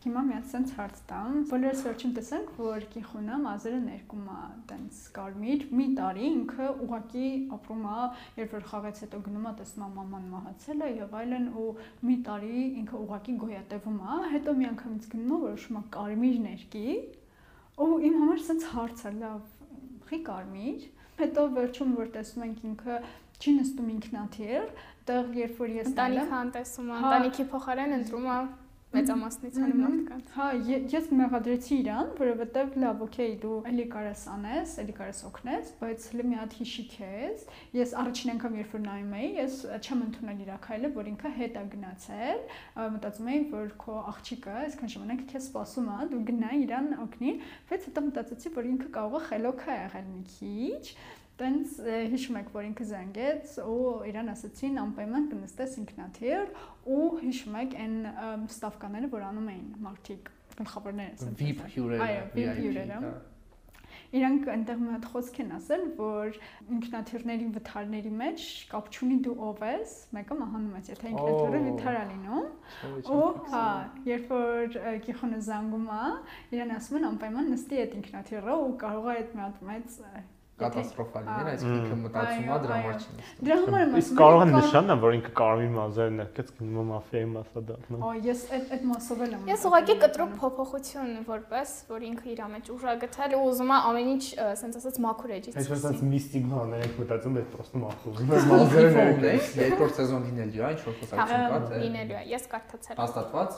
Հիմա 0.00 0.20
մի 0.24 0.32
հատ 0.32 0.46
sense 0.48 0.72
հարց 0.78 1.00
տամ։ 1.10 1.40
Բոլորս 1.50 1.80
վերջին 1.84 2.12
տեսանք, 2.16 2.52
որ 2.56 2.84
Կիխունը 2.92 3.38
մազերը 3.42 3.80
ներկում 3.84 4.28
է 4.32 4.36
տենց 4.70 5.00
կարմիր, 5.16 5.64
մի 5.76 5.86
տարի 5.98 6.22
ինքը 6.30 6.68
ուղակի 6.86 7.26
ապրում 7.56 7.82
է, 7.90 8.06
երբ 8.40 8.54
որ 8.56 8.64
խաղից 8.70 9.02
հետո 9.04 9.20
գնում 9.26 9.48
է 9.50 9.52
տեսնում 9.58 9.84
է 9.84 9.96
մաման 9.98 10.30
մահացել 10.36 10.84
է 10.86 10.88
եւ 11.00 11.12
այլն 11.20 11.44
ու 11.60 11.66
մի 12.08 12.16
տարի 12.30 12.62
ինքը 12.80 12.96
ուղակի 13.00 13.34
գոյատևում 13.44 14.00
է, 14.00 14.16
հետո 14.36 14.56
մի 14.60 14.68
անգամից 14.70 15.10
գնում 15.12 15.36
է 15.36 15.42
որոշում 15.44 15.80
է 15.80 15.84
կարմիր 15.98 16.40
ներկի։ 16.48 16.96
Ու 17.84 18.00
իմ 18.08 18.16
համար 18.24 18.42
sense 18.48 18.72
հարց 18.72 19.04
է, 19.04 19.14
լավ, 19.20 19.44
խի 20.08 20.22
կարմիր։ 20.30 20.88
Հետո 21.20 21.46
վերջում 21.60 21.94
որ 22.00 22.10
տեսնում 22.16 22.48
ենք 22.48 22.64
ինքը 22.70 22.98
չի 23.40 23.52
նստում 23.60 23.92
ինքնաթիռ, 24.00 24.66
տեղ 25.10 25.30
երբ 25.40 25.60
որ 25.60 25.70
ես 25.76 25.88
Ընտանիքը 25.90 26.36
անտեսում 26.40 26.88
է, 26.88 26.96
Հա։ 26.96 27.00
ընտանիքի 27.10 27.44
փոխարեն 27.52 27.96
ընտրում 28.00 28.28
է 28.30 28.40
մեծամասնությանը 28.90 29.74
Մгм. 29.74 29.82
մարդկանց։ 29.86 30.30
Հա, 30.34 30.46
ես 30.90 31.04
մեղադրեցի 31.14 31.74
իրան, 31.80 32.08
որովհետև 32.20 32.72
լավ, 32.82 33.02
օքեյ, 33.06 33.34
դու 33.44 33.58
էլի 33.70 33.84
կարաս 33.92 34.22
անես, 34.34 34.72
էլի 34.82 34.94
կարաս 34.98 35.20
օգնես, 35.30 35.70
բայց 35.82 36.06
հələ 36.10 36.26
մի 36.30 36.38
հատ 36.40 36.56
հիշի 36.58 36.84
քեզ։ 36.94 37.44
Ես 37.78 37.94
առաջին 38.02 38.32
անգամ 38.34 38.56
երբ 38.60 38.74
որ 38.74 38.82
նայում 38.88 39.14
էի, 39.20 39.30
ես 39.38 39.54
չեմ 39.78 40.02
ընդունել 40.10 40.42
իր 40.42 40.50
քայլը, 40.66 40.90
որ 40.98 41.10
ինքը 41.12 41.32
հետ 41.38 41.60
է 41.60 41.64
գնացել, 41.76 42.42
մտածում 42.98 43.30
էի, 43.30 43.40
որ 43.54 43.72
քո 43.84 43.94
աղջիկը 44.10 44.58
այսքան 44.64 44.92
ժամանակ 44.96 45.24
քեզ 45.30 45.46
սպասում 45.50 45.90
է, 45.94 46.10
դու 46.10 46.22
գնա 46.30 46.50
իրան 46.66 46.92
օգնի, 47.06 47.32
բայց 47.70 47.88
հետո 47.90 48.04
մտածեցի, 48.10 48.54
որ 48.58 48.70
ինքը 48.74 48.90
կարող 48.98 49.20
է 49.20 49.26
խելոք 49.30 49.64
է 49.70 49.78
եղել 49.80 50.10
մի 50.10 50.22
քիչ 50.34 50.84
Տենց 51.40 51.76
հիշում 52.12 52.38
եք, 52.40 52.50
որ 52.52 52.66
ինքը 52.68 52.86
զանգեց 52.90 53.54
ու 53.64 53.88
իրան 54.10 54.30
ասացին 54.34 54.80
անպայման 54.82 55.28
կնստես 55.30 55.76
ինքնաթիռ 55.80 56.50
ու 56.84 57.08
հիշում 57.22 57.58
եք 57.62 57.76
այն 57.80 57.96
ստավկաները, 58.50 59.10
որ 59.14 59.26
անում 59.30 59.50
էին 59.54 59.66
մարդիկ 59.88 60.30
գլխավորները 60.60 61.16
ասած 61.16 61.40
VIP 61.40 61.66
հյուրերը։ 61.74 62.06
Այո, 62.06 62.22
VIP 62.34 62.40
VIP, 62.44 62.64
հյուրերը։ 62.64 63.02
հա։ 63.04 63.12
Իրանք 64.10 64.48
այնտեղ 64.50 64.78
մի 64.82 64.88
հատ 64.90 65.04
խոսք 65.12 65.36
են 65.44 65.50
ասել, 65.54 65.82
որ 66.00 66.38
ինքնաթիռների 66.74 67.44
վթարների 67.54 68.10
մեջ 68.20 68.46
կապ 68.72 68.88
չունի 68.90 69.18
դու 69.26 69.34
ով 69.46 69.62
ես, 69.68 69.92
մեկը 70.16 70.38
մահանում 70.40 70.74
ես, 70.80 70.90
եթե 70.90 71.12
ինքնաթիռը 71.12 71.60
վթար 71.68 71.98
է 72.00 72.02
լինում։ 72.10 72.48
Ու 73.14 73.28
հա, 73.54 73.62
երբ 74.10 74.34
որ 74.34 74.76
Գիխոնը 75.06 75.40
զանգում 75.46 75.88
է, 75.94 76.02
իրան 76.58 76.74
ասում 76.80 77.00
են 77.00 77.08
անպայման 77.10 77.50
նստի 77.54 77.80
այդ 77.84 77.96
ինքնաթիռը 78.00 78.58
ու 78.66 78.76
կարող 78.82 79.10
է 79.10 79.16
այդ 79.20 79.34
մի 79.38 79.44
հատ 79.46 79.64
մեծ 79.70 79.98
ը, 80.60 80.64
եթե- 80.64 80.70
կատաստրոֆա 80.70 81.20
լիներ, 81.24 81.40
Ա, 81.40 81.52
այսինքն 81.54 81.80
ինքը 81.80 81.96
մտածում 82.04 82.44
է 82.44 82.50
Այո, 82.50 82.58
դրա 82.60 82.76
համար 82.80 82.94
չի 83.00 83.10
նստում։ 83.10 83.44
Դրա 83.50 83.56
համար 83.60 83.80
եմ 83.80 83.94
Իսկ 84.00 84.10
ասում, 84.10 84.18
կարող 84.20 84.40
է 84.40 84.46
կա- 84.50 84.56
նշանն 84.60 84.90
է, 84.90 84.96
որ 85.00 85.12
ինքը 85.20 85.32
կարմիր 85.40 85.72
մազերն 85.80 86.20
է, 86.20 86.26
կես 86.36 86.48
գնում 86.60 86.80
է 86.80 86.84
մաֆիայի 86.90 87.28
մասադատն։ 87.30 87.92
Օ, 88.00 88.10
ես 88.30 88.40
այդ 88.50 88.64
այդ 88.76 88.82
մասով 88.90 89.18
եմ։ 89.30 89.42
Ես 89.50 89.60
ուղղակի 89.70 89.94
կտրուկ 90.04 90.32
փոփոխություն 90.40 91.10
որպես, 91.30 91.68
որ 91.90 92.00
ինքը 92.10 92.26
իր 92.30 92.40
մեջ 92.50 92.64
ուժ 92.74 92.82
է 92.90 92.94
գտել 93.00 93.30
ու 93.40 93.42
ուզում 93.50 93.70
է 93.70 93.78
ամեն 93.90 94.08
ինչ, 94.10 94.24
ասենց 94.50 94.74
ասած, 94.80 94.96
մաքուր 95.00 95.30
էջից 95.40 95.54
Այս 95.60 95.68
որ 95.70 95.78
sense 95.80 96.02
միստիկ 96.10 96.44
բաներ 96.50 96.80
եք 96.90 96.94
մտածում, 97.00 97.32
բայց 97.40 97.46
պրոստը 97.54 97.76
մախուզ։ 97.80 98.16
Մազերն 98.30 99.12
ունես, 99.20 99.44
երկրորդ 99.60 99.94
սեզոն 100.00 100.22
լինելու 100.30 100.60
է, 100.60 100.70
ինչ 100.70 100.80
որ 100.90 100.94
խոսակցություն 101.00 101.40
կա, 101.40 101.50
Հա, 101.50 101.60
թե 101.70 101.80
լինելու 101.84 102.16
է։ 102.20 102.22
Ես 102.30 102.44
կարդացել 102.50 102.94
եմ։ 102.96 103.00
հաստատված։ 103.00 103.50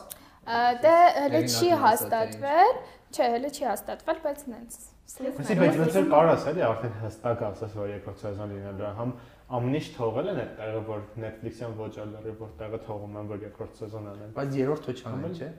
Դե 0.42 0.94
հələ 1.16 1.44
չի 1.46 1.68
ասած 1.70 1.82
հաստատվել, 1.82 2.72
չէ, 3.14 3.26
հələ 3.36 3.50
չի 3.52 3.68
հաստատվել, 3.68 4.16
բայց 4.24 4.40
նենց։ 4.52 4.80
Այսինքն 5.12 5.60
բայց 5.60 5.76
ոնց 5.82 5.96
որ 5.98 6.06
կարաս 6.12 6.44
էլի 6.50 6.62
արդեն 6.66 6.94
հստակ 7.02 7.42
ասես, 7.46 7.72
որ 7.78 7.90
երկրորդ 7.92 8.22
սեզոն 8.22 8.52
լինելու 8.56 8.86
է, 8.88 8.90
համ 8.98 9.10
ամեն 9.52 9.76
ինչ 9.78 9.86
թողել 9.92 10.30
են 10.32 10.38
այդ 10.42 10.52
տեղը, 10.58 10.80
որ 10.88 11.00
Netflix-յան 11.22 11.74
ոչ 11.78 11.90
ալերի, 12.02 12.34
որ 12.40 12.52
տեղը 12.62 12.78
թողում 12.86 13.18
են, 13.20 13.26
որ 13.32 13.42
երկրորդ 13.46 13.80
սեզոն 13.82 14.06
անեն։ 14.12 14.30
Բայց 14.38 14.56
երրորդը 14.62 14.94
չանեն, 15.02 15.34
չէ։ 15.36 15.50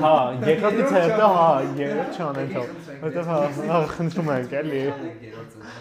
Հա, 0.00 0.14
երկրորդից 0.48 0.94
հետո 0.96 1.28
հա, 1.34 1.48
երրորդ 1.84 2.22
չանեն 2.24 2.54
թող։ 2.54 2.72
Որտեվ 3.04 3.28
հա, 3.34 3.40
հա, 3.68 3.82
խնդրում 3.94 4.32
ենք 4.34 4.56
էլի։ 4.64 4.80
Ը, 4.84 5.74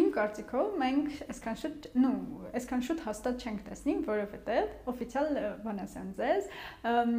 Իմ 0.00 0.06
կարծիքով 0.14 0.68
մենք 0.80 1.08
այսքան 1.30 1.56
շուտ, 1.60 1.86
նու, 2.00 2.12
այսքան 2.58 2.82
շուտ 2.86 3.00
հաստատ 3.04 3.42
չենք 3.44 3.60
տեսնի, 3.68 3.94
որովհետև 4.08 4.70
օֆիցիալ 4.92 5.28
ըմ, 6.90 7.12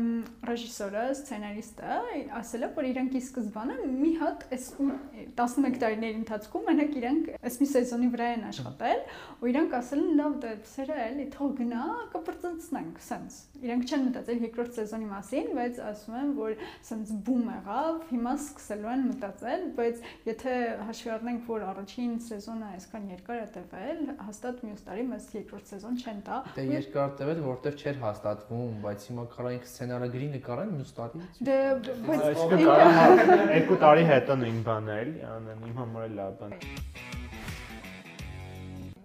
ռեժիսորը, 0.50 1.04
սցենարիստը 1.20 2.00
ասել 2.40 2.66
է, 2.66 2.70
որ 2.76 2.88
իրանք 2.90 3.16
ի 3.16 3.22
սկզբանե 3.26 3.76
մի 3.86 4.12
հատ 4.22 4.46
այս 4.56 4.66
ու- 4.82 4.98
11 5.36 5.78
տարիների 5.84 6.18
ընթացքում 6.24 6.66
մենակ 6.70 6.96
իրանք 7.02 7.30
այս 7.46 7.56
մի 7.62 7.68
սեզոնի 7.76 8.10
վրա 8.16 8.28
են 8.36 8.44
աշխատել, 8.50 9.00
ու 9.46 9.50
իրանք 9.52 9.76
ասել 9.80 10.02
են 10.06 10.12
լավ 10.20 10.34
դե 10.46 10.52
սերը 10.76 10.98
էլի 11.06 11.26
թող 11.36 11.52
գնա, 11.62 11.84
կպրծնցնենք, 12.16 12.96
սենց։ 13.06 13.40
Իրանք 13.66 13.84
չեն 13.90 14.04
մտածել 14.06 14.44
երկրորդ 14.46 14.80
սեզոնի 14.80 15.08
մասին, 15.12 15.48
բայց 15.56 15.80
ասում 15.90 16.16
են, 16.22 16.30
որ 16.40 16.52
սենց 16.90 17.14
բում 17.26 17.46
եղավ, 17.56 17.96
հիմա 18.12 18.34
սկսելու 18.46 18.92
են 18.96 19.06
մտածել, 19.10 19.62
բայց 19.80 20.04
եթե 20.30 20.54
հաշվի 20.86 21.12
առնենք, 21.16 21.42
որ 21.50 21.66
առաջին 21.76 22.15
սեզոնը 22.26 22.68
այսքան 22.76 23.04
երկար 23.12 23.40
է 23.42 23.46
տևել, 23.56 24.00
հաստատ 24.26 24.62
մյուս 24.66 24.82
տարի 24.86 25.04
մեզ 25.10 25.26
երկրորդ 25.36 25.72
սեզոն 25.72 26.00
չեն 26.02 26.20
տա։ 26.26 26.38
Դե 26.56 26.66
երկար 26.70 27.14
տևել, 27.20 27.42
որովհետև 27.46 27.84
չէր 27.84 28.00
հաստատվում, 28.06 28.74
բայց 28.86 29.06
հիմա 29.10 29.26
կարա 29.36 29.54
ինքը 29.56 29.70
սցենարը 29.72 30.10
գրի 30.16 30.30
նկարեն 30.36 30.74
մյուս 30.76 30.94
տարի։ 31.00 31.24
Դե 31.50 31.58
բայց 32.06 32.24
կարող 32.56 32.64
է 32.66 33.40
երկու 33.56 33.80
տարի 33.86 34.06
հետո 34.12 34.38
նույն 34.46 34.60
բանը 34.70 34.98
էլի 35.06 35.26
անեն, 35.36 35.66
իմ 35.70 35.80
համար 35.82 36.08
էլ 36.10 36.18
լավ 36.22 36.38
բան։ 36.42 36.58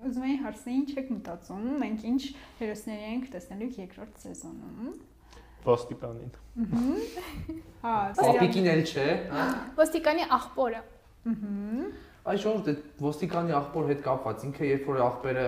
ուզում 0.00 0.24
եի 0.30 0.36
հարցնել 0.40 0.76
ինչ 0.80 0.92
եք 0.96 1.08
մտածում, 1.12 1.64
մենք 1.80 2.04
ինչ 2.10 2.22
հերոսների 2.60 3.08
ենք 3.10 3.26
տեսնելու 3.34 3.68
երկրորդ 3.80 4.22
սեզոնում։ 4.24 4.94
Ոստիկանին։ 5.66 6.30
Հա, 7.82 7.96
Պապիկին 8.16 8.70
էլ 8.72 8.80
չէ, 8.88 9.08
Ոստիկանի 9.76 10.24
աղբորը։ 10.40 10.80
Ահա։ 10.80 12.08
Այս 12.20 12.42
ժողովուրդ 12.42 12.66
այդ 12.70 12.80
ոստիկանի 13.00 13.54
աղբոր 13.56 13.86
հետ 13.90 14.00
կապված 14.04 14.42
ինքը 14.44 14.66
երբ 14.68 14.88
որ 14.90 14.98
աղբերը 15.06 15.44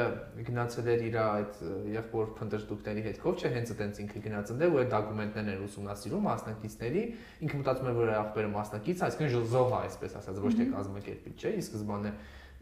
գնացել 0.47 0.87
էր 0.93 1.03
իր 1.05 1.17
այդ 1.23 1.59
եղբոր 1.93 2.31
փնտրտուկների 2.39 3.03
հետքով, 3.07 3.35
չէ, 3.37 3.51
հենց 3.53 3.73
այտենց 3.75 4.01
ինքը 4.03 4.23
գնացել 4.25 4.65
էր 4.65 4.73
ու 4.73 4.81
այդ 4.81 4.89
դոկումենտներն 4.95 5.51
էր 5.53 5.61
ուսումնասիրում 5.69 6.25
մասնակիցների, 6.33 7.03
ինքը 7.45 7.61
մտածում 7.61 7.91
էր 7.93 7.99
որ 8.01 8.13
աղբերը 8.23 8.53
մասնակից, 8.57 9.05
այսինքն 9.05 9.47
զոհ 9.53 9.69
է, 9.69 9.81
այսպես 9.83 10.17
ասած, 10.23 10.41
ոչ 10.49 10.53
թե 10.57 10.67
կազմակերպիչ, 10.73 11.35
չէ, 11.37 11.53
ի 11.53 11.63
սկզբանե 11.69 12.13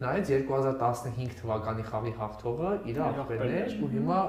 նայեց 0.01 0.31
2015 0.51 1.35
թվականի 1.39 1.83
խաղի 1.87 2.13
հաղթողը 2.19 2.71
իր 2.91 3.01
աղբերն 3.05 3.51
էր 3.61 3.75
ու 3.79 3.89
հիմա 3.95 4.21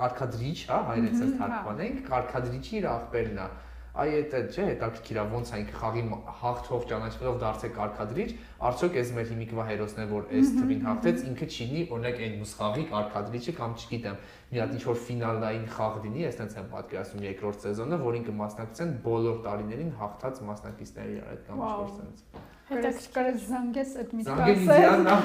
կարկադրիչ, 0.00 0.58
հա, 0.70 0.76
հայերենից 0.86 1.20
հա։ 1.20 1.30
թարգմանենք, 1.40 1.96
կարկադրիչի 2.06 2.76
իր 2.78 2.86
աղբերն 2.90 3.40
է 3.42 3.46
այ 3.90 4.10
այդ 4.20 4.34
է, 4.38 4.40
չէ, 4.54 4.64
հետաքրքիր 4.70 5.18
է 5.20 5.24
ոնց 5.30 5.50
է 5.50 5.60
ինքը 5.60 5.74
խաղի 5.80 6.02
հաղթող 6.40 6.84
ճանաչվելով 6.90 7.38
դարձել 7.40 7.72
կարկադրիչ, 7.80 8.28
արդյոք 8.70 8.98
այս 9.00 9.10
մեր 9.16 9.30
հիմիկվա 9.30 9.64
հերոսն 9.70 10.00
է, 10.00 10.06
որ 10.10 10.28
այս 10.40 10.52
թվին 10.60 10.84
հաղթեց, 10.86 11.24
ինքը 11.30 11.48
չինի 11.50 11.82
օրինակ 11.90 12.20
այն 12.20 12.36
մուսխաղի 12.40 12.84
կարկադրիչը 12.90 13.54
կամ 13.60 13.74
չգիտեմ, 13.80 14.20
մի 14.50 14.60
հատ 14.60 14.72
ինչ 14.78 14.84
որ 14.90 15.00
ֆինալային 15.10 15.66
խաղ 15.74 15.98
լինի, 16.06 16.22
ես 16.26 16.38
տենց 16.40 16.56
եմ 16.60 16.70
պատկերացնում 16.70 17.26
երկրորդ 17.30 17.66
սեզոնը, 17.66 17.98
որ 18.00 18.18
ինքը 18.20 18.34
մասնակցեն 18.40 18.94
բոլոր 19.10 19.36
տարիներին 19.46 19.92
հաղթած 20.00 20.40
մասնակիցների 20.50 21.14
իր 21.20 21.28
այդ 21.30 21.44
կամ 21.50 21.60
ինչ 21.60 21.70
որ 21.70 21.90
Վաու։ 21.90 21.94
սենց։ 22.00 22.24
Կարես 22.70 23.06
կարես 23.14 23.46
զանգես 23.50 23.92
այդ 24.00 24.12
մի 24.14 24.24
Զանգել 24.26 24.60
իդեալն 24.60 25.08
է։ 25.10 25.16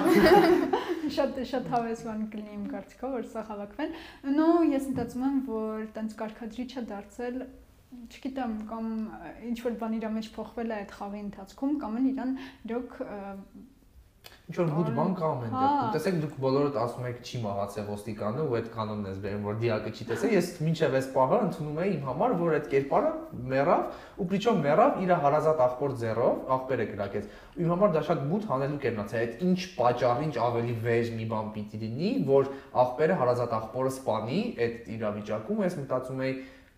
Շատ 1.15 1.35
շատ 1.51 1.67
հավեսման 1.69 2.23
կլինի 2.33 2.55
իմ 2.55 2.63
կարծիքով, 2.71 3.11
որ 3.15 3.27
սա 3.29 3.43
հավաքվեն։ 3.51 3.91
Նո, 4.33 4.47
ես 4.71 4.87
մտածում 4.89 5.25
եմ, 5.27 5.37
որ 5.51 5.83
տենց 5.97 6.15
կարկադրիչը 6.21 6.83
դարձել 6.89 7.37
չգիտեմ 7.93 8.57
կամ 8.71 8.89
ինչ 9.51 9.57
որ 9.67 9.77
բան 9.81 9.95
իր 9.99 10.09
մեջ 10.17 10.27
փոխվել 10.35 10.73
է 10.73 10.75
այդ 10.81 10.91
խաղի 10.99 11.21
ընթացքում 11.25 11.77
կամ 11.83 11.97
էլ 12.01 12.11
իրան 12.11 12.35
իրոք 12.69 12.99
Ինչ 14.45 14.57
որ 14.59 14.67
մութ 14.69 14.89
բան 14.93 15.13
կա 15.17 15.27
ամեն 15.33 15.53
Հա։ 15.55 15.59
դեպքում։ 15.65 15.93
Տեսեք 15.95 16.17
դուք 16.21 16.33
բոլորդ 16.43 16.75
ասում 16.77 17.05
եք 17.09 17.21
չի 17.25 17.39
մահացել 17.45 17.85
ոստիկանը 17.89 18.43
ու 18.45 18.57
այդ 18.59 18.67
կանոնն 18.75 19.07
ես 19.09 19.21
բերում 19.23 19.47
որ 19.49 19.55
դիակը 19.63 19.93
չի 19.95 20.05
տեսել։ 20.09 20.33
Ես 20.35 20.49
մինչև 20.65 20.97
այս 20.99 21.07
պահը 21.15 21.39
ընդունում 21.45 21.79
եմ 21.81 21.95
իմ 21.95 22.03
համար 22.05 22.35
որ 22.41 22.53
այդ 22.59 22.67
կերպարը 22.75 23.11
մեռավ 23.55 23.81
ու 24.21 24.27
պրիչոմ 24.29 24.61
մեռավ 24.65 24.99
իր 25.01 25.13
հարազատ 25.25 25.63
աղբոր 25.65 25.95
ձեռով, 26.05 26.35
աղբերը 26.55 26.85
կրակեց։ 26.93 27.31
Ու 27.55 27.65
իմ 27.65 27.73
համար 27.73 27.95
դա 27.95 28.03
շատ 28.05 28.21
մութ 28.29 28.45
հանելուկ 28.53 28.85
էր 28.85 28.95
մնացել։ 28.95 29.25
Այդ 29.25 29.41
ինչ 29.49 29.59
պատճառ, 29.81 30.21
ինչ 30.29 30.35
ավելի 30.45 30.75
վեժ 30.85 31.09
մի 31.15 31.25
բան 31.33 31.49
պիտի 31.55 31.81
լինի, 31.85 32.11
որ 32.29 32.51
աղբերը 32.85 33.17
հարազատ 33.25 33.57
աղբորը 33.65 33.95
սպանի 33.95 34.41
այդ 34.65 34.93
իրավիճակում, 34.95 35.65
ես 35.65 35.79
մտածում 35.81 36.23
եի 36.25 36.35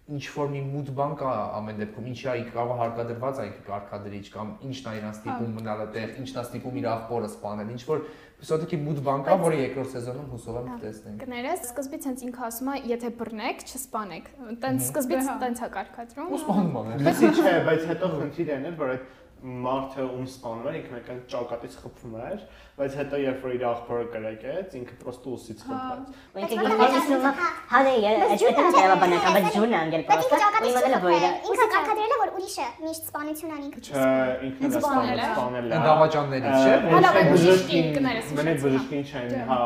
ինչ 0.07 0.23
որ 0.31 0.51
մի 0.53 0.59
մութ 0.71 0.89
բան 0.95 1.13
կա 1.19 1.31
ամեն 1.57 1.79
դեպքում 1.81 2.05
ինչի 2.11 2.27
այ 2.31 2.43
կարող 2.53 2.69
է 2.71 2.77
հարկադրված 2.81 3.41
այն 3.43 3.49
կարկադրիչ 3.67 4.21
կամ 4.35 4.53
ինչն 4.67 4.87
է 4.87 4.93
իրան 4.97 5.15
ստիպում 5.17 5.57
մնալ 5.57 5.81
այդտեղ 5.83 6.13
ինչն 6.21 6.37
է 6.37 6.43
ստիպում 6.47 6.77
իր 6.79 6.87
աղբորը 6.93 7.29
սպանել 7.33 7.73
ինչ 7.75 7.83
որ 7.91 8.05
Սոթիկի 8.37 8.77
մութ 8.77 8.99
բան 9.01 9.23
կա, 9.25 9.35
որը 9.41 9.55
երկրորդ 9.57 9.93
սեզոնում 9.95 10.25
հուսով 10.29 10.57
եմ 10.59 10.67
կտեսնենք։ 10.69 11.23
Կներես, 11.23 11.61
սկզբից 11.71 12.03
հենց 12.07 12.19
ինքը 12.27 12.43
ասում 12.47 12.67
է, 12.69 12.75
եթե 12.91 13.09
բռնեք, 13.17 13.63
չսպանեք։ 13.65 14.27
Տենց 14.61 14.83
սկզբից 14.91 15.31
տենց 15.41 15.63
է 15.65 15.69
կարկադրում։ 15.73 16.27
Ու 16.29 16.41
սպանում 16.43 16.91
են։ 16.93 17.01
Լսի 17.07 17.31
չէ, 17.33 17.55
բայց 17.65 17.87
հետո 17.89 18.11
խնդիրը 18.13 18.53
այն 18.57 18.67
է, 18.69 18.73
որ 18.77 18.93
այդ 18.93 19.09
մարդը 19.43 20.03
ում 20.07 20.25
սպանում 20.27 20.67
էր 20.67 20.77
ինքը 20.77 20.93
մեկ 20.93 21.09
էլ 21.13 21.19
ճակատից 21.31 21.75
խփվում 21.81 22.15
էր, 22.27 22.39
բայց 22.77 22.95
հետո 22.97 23.19
երբ 23.21 23.43
որ 23.45 23.53
իր 23.57 23.63
աղբորը 23.67 24.07
կրակեց, 24.13 24.73
ինքը 24.77 24.95
պրոստը 25.01 25.29
ուսից 25.37 25.61
խփվեց։ 25.67 26.47
Ինքը 26.47 26.57
գիտեսնումը 26.77 27.31
հանը 27.73 27.93
այսպես 28.27 28.57
է 28.57 28.71
դերաբանական, 28.77 29.37
բայց 29.37 29.47
ջուրն 29.57 29.75
անգել 29.77 30.03
պրոստը։ 30.07 30.37
Ու 30.37 30.67
իմացել 30.67 30.97
որ 31.07 31.15
Ինքը 31.47 31.67
կարգադրել 31.73 32.13
է 32.13 32.19
որ 32.21 32.33
ուրիշը 32.37 32.67
միշտ 32.83 33.07
սպանություն 33.07 33.53
անի 33.57 33.65
ինքը 33.67 33.81
Չէ, 33.87 34.03
ինքն 34.47 34.67
է 34.67 34.81
սպանել, 34.81 35.21
սպանել 35.27 35.67
է։ 35.67 35.81
Դավաճաններից 35.87 36.57
չէ։ 36.57 36.73
Հələ 36.87 37.09
Ոչ 37.17 37.25
բժշկին 37.27 37.87
կներես, 37.97 38.31
Մենակ 38.37 38.57
հիշեցի, 38.57 38.67
բժշկին 38.67 39.03
չեն, 39.07 39.29
հա։ 39.47 39.57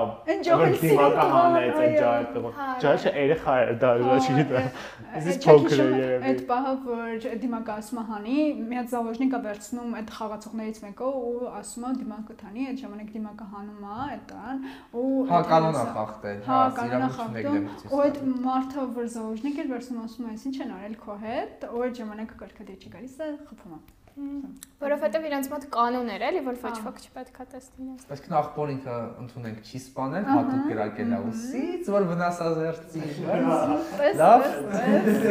որ 0.62 0.76
դիմակը 0.82 1.26
հանեց 1.32 1.76
այդ 1.82 2.00
Հա, 2.62 2.70
Ջահը 2.82 3.12
երեխա 3.22 3.56
էր, 3.62 3.72
դա 3.82 3.92
դա 4.02 4.18
չգիտեմ։ 4.22 4.68
Իսկ 5.22 5.42
Չէ, 5.42 5.52
փոքր 5.52 5.82
եք 5.82 5.96
երևի։ 6.02 6.32
Այդ 6.32 6.42
պահը, 6.52 6.74
որ 6.88 7.26
դիմակը 7.42 7.74
ասում 7.82 8.00
է 8.02 8.06
հանի, 8.12 8.38
մի 8.72 8.78
հատ 8.80 8.92
զավոժնիկը 8.92 9.40
վերցնում 9.62 9.92
այդ 10.00 10.12
խաղացողներից 10.18 10.78
մեկը 10.82 11.08
ու 11.22 11.50
ասում 11.60 11.84
է 11.86 11.92
դիմակը 12.02 12.36
թանի, 12.42 12.64
այդ 12.72 12.80
ժամանակ 12.82 13.12
դիմակը 13.16 13.46
հանում 13.52 13.84
է 13.86 13.98
այդ 14.06 14.24
տան 14.32 14.64
ու 14.98 15.12
Հա 15.32 15.42
կանոնա 15.52 15.84
խախտել, 15.98 16.42
Հա, 16.48 16.58
հա, 16.58 16.74
կանոնա 16.82 17.10
խախտում։ 17.18 17.70
Ու 17.92 18.02
այդ 18.02 18.20
մարդը, 18.50 18.88
որ 18.98 19.10
զավոժնիկ 19.16 19.62
էր 19.62 19.72
վերցնում 19.72 20.04
ասում 20.08 20.30
է, 20.32 20.36
ինչ 20.52 20.58
են 20.66 20.76
արել 20.82 20.96
քո 21.06 21.18
հետ, 21.26 21.68
ու 21.72 21.84
այդ 21.86 22.00
ժամանակ 22.02 22.38
կարգադիր 22.42 22.82
չի 22.82 22.94
գալիս, 22.98 23.18
է 23.22 23.30
խփում 23.52 23.78
է։ 23.78 24.01
Որովհետև 24.82 25.26
իրենց 25.28 25.48
մոտ 25.52 25.66
կանոն 25.72 26.10
էր 26.12 26.24
էլի, 26.28 26.40
որ 26.44 26.56
ոչ 26.62 26.72
ոք 26.84 26.98
չպետքա 27.06 27.44
տեսնի 27.52 27.84
իրենց։ 27.86 28.06
Բայց 28.10 28.24
նախորդ 28.32 28.72
ինքը 28.74 28.96
ընդունենք 29.22 29.60
չի 29.62 29.80
սպանել, 29.82 30.26
հատուկ 30.32 30.64
գրակել 30.72 31.12
է 31.12 31.20
ուսից, 31.32 31.92
որ 31.96 32.08
վնասազերծի։ 32.12 33.02
Լավ։ 34.22 34.46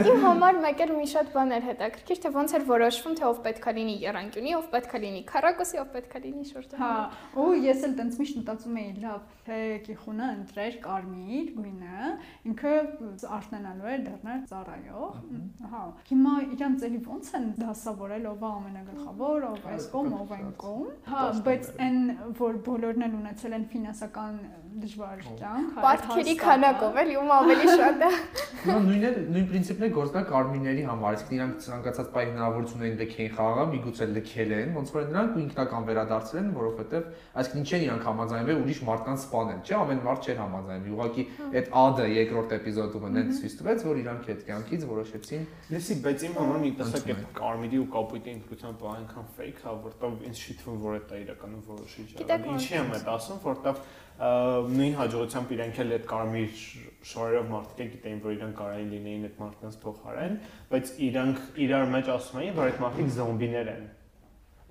Իմ 0.00 0.22
համար 0.24 0.60
մեկ 0.64 0.84
էլ 0.86 0.94
մի 0.96 1.08
շատ 1.10 1.32
բան 1.34 1.54
էր 1.58 1.66
հետաքրքիր, 1.70 2.22
թե 2.24 2.32
ոնց 2.38 2.54
էր 2.56 2.64
որոշվում, 2.70 3.18
թե 3.20 3.26
ով 3.30 3.42
պետքա 3.50 3.74
լինի 3.80 3.96
Երանկյունի, 4.06 4.54
ով 4.60 4.70
պետքա 4.70 5.02
լինի 5.04 5.22
Քարակոսի, 5.30 5.80
ով 5.82 5.90
պետքա 5.98 6.22
լինի 6.24 6.44
շուրջը։ 6.50 6.80
Հա, 6.80 6.94
ու 7.40 7.50
ես 7.66 7.84
էլ 7.90 7.94
տենց 8.00 8.18
միշտ 8.20 8.40
մտածում 8.40 8.80
էի, 8.80 8.90
լավ, 9.04 9.20
թե 9.50 9.60
Կիխունը 9.90 10.30
ընտրեր 10.40 10.74
կարմիր 10.84 11.46
գույնը, 11.58 12.10
ինքը 12.50 12.74
արտնանալու 13.40 13.90
էր 13.90 14.04
դառնալ 14.06 14.40
ծառայող։ 14.50 15.14
Հա, 15.74 15.82
հիմա 16.10 16.34
իրանց 16.54 16.86
էլի 16.90 17.00
ոնց 17.10 17.32
են 17.40 17.48
դասավորել 17.60 18.30
ով 18.30 18.44
է 18.70 18.79
ամենագլխավոր, 18.80 19.44
ով 19.50 19.66
այս 19.70 19.86
կողմ, 19.92 20.12
ով 20.20 20.32
այն 20.36 20.50
կողմ։ 20.60 20.88
Հա, 21.10 21.22
բայց 21.46 21.68
այն 21.86 21.98
որ 22.38 22.58
բոլորն 22.66 23.06
են 23.06 23.16
ունեցել 23.20 23.56
են 23.58 23.66
ֆինանսական 23.74 24.38
դժվար 24.70 25.22
հա, 25.26 25.52
Պատկերի 25.83 26.35
հաստատը- 26.35 26.40
քանակով 26.40 26.98
էլի 27.02 27.14
ում 27.20 27.30
ավելի 27.37 27.66
շատ 27.70 28.02
է։ 28.06 28.11
Նա 28.70 28.76
նույնն 28.87 29.04
է, 29.09 29.11
նույն 29.35 29.46
պրինցիպն 29.50 29.85
է 29.87 29.88
գործել 29.96 30.24
կարմիրների 30.30 30.83
համար, 30.90 31.16
իսկ 31.18 31.30
իրանք 31.37 31.54
ցանկացած 31.64 32.11
բայ 32.14 32.24
հնարավորություն 32.30 32.85
էին 32.87 32.96
լքեին 33.00 33.33
խաղա, 33.40 33.64
միգուցե 33.70 34.06
լքել 34.14 34.50
են, 34.61 34.70
ոնց 34.78 34.92
որ 34.94 35.06
նրանք 35.11 35.30
ու 35.30 35.42
ինքնական 35.44 35.87
վերադարձել 35.90 36.40
են, 36.40 36.50
որովհետև 36.61 37.09
այսինքն 37.40 37.61
ինչ 37.61 37.70
են 37.70 37.85
իրանք 37.90 38.04
համաձայնվել 38.11 38.61
ուրիշ 38.61 38.80
մարդկանց 38.90 39.24
սպանել, 39.26 39.61
չէ՞, 39.66 39.74
ամեն 39.80 40.00
մարդ 40.06 40.20
չէր 40.30 40.38
համաձայնվի։ 40.40 40.90
Ուղղակի 41.00 41.24
այդ 41.50 41.66
ադը 41.80 42.04
երկրորդ 42.20 42.54
էպիզոդում 42.61 43.09
են 43.11 43.33
ցույց 43.40 43.54
տվեց, 43.61 43.85
որ 43.90 44.00
իրանք 44.00 44.30
այդ 44.30 44.44
կյանքից 44.50 44.83
որոշեցին 44.90 45.42
Լսի, 45.70 45.94
բայց 46.04 46.24
իմ 46.30 46.35
համար 46.40 46.61
մի 46.61 46.70
տեսակ 46.80 47.11
այդ 47.11 47.24
կարմիրի 47.40 47.78
ու 47.80 47.88
կապույտի 47.94 48.30
ինքնության 48.37 48.78
բան 48.80 48.94
այնքան 49.00 49.26
fake 49.40 49.61
է, 49.61 49.74
որտեղ 49.87 50.16
ինձ 50.30 50.40
չի 50.40 50.54
թվում, 50.61 50.78
որ 50.85 51.00
դա 51.11 51.20
իրականում 51.20 51.62
որոշիչ 51.70 52.06
է։ 52.11 52.38
Ինչի 52.50 52.74
եմ 52.80 52.94
այդ 53.00 53.11
ասում, 53.14 53.40
որտեղ 53.46 53.83
նույն 54.70 54.94
հաջողությամբ 54.98 55.52
իրենք 55.54 55.78
էլ 55.82 55.94
այդ 55.96 56.04
կարմիր 56.10 56.58
շորերով 57.10 57.48
մարդիկ 57.50 57.88
գիտեին, 57.94 58.20
որ 58.24 58.34
իրենք 58.36 58.54
կարային 58.60 58.90
լինեին 58.94 59.24
այդ 59.28 59.40
մարդկանց 59.40 59.78
փոխարեն, 59.84 60.36
բայց 60.70 60.92
իրանք 61.06 61.40
իրար 61.64 61.88
մեջ 61.94 62.10
ասում 62.14 62.40
էին, 62.40 62.54
որ 62.60 62.70
այդ 62.70 62.80
մարդիկ 62.84 63.10
զոմբիներ 63.16 63.70
են։ 63.74 63.88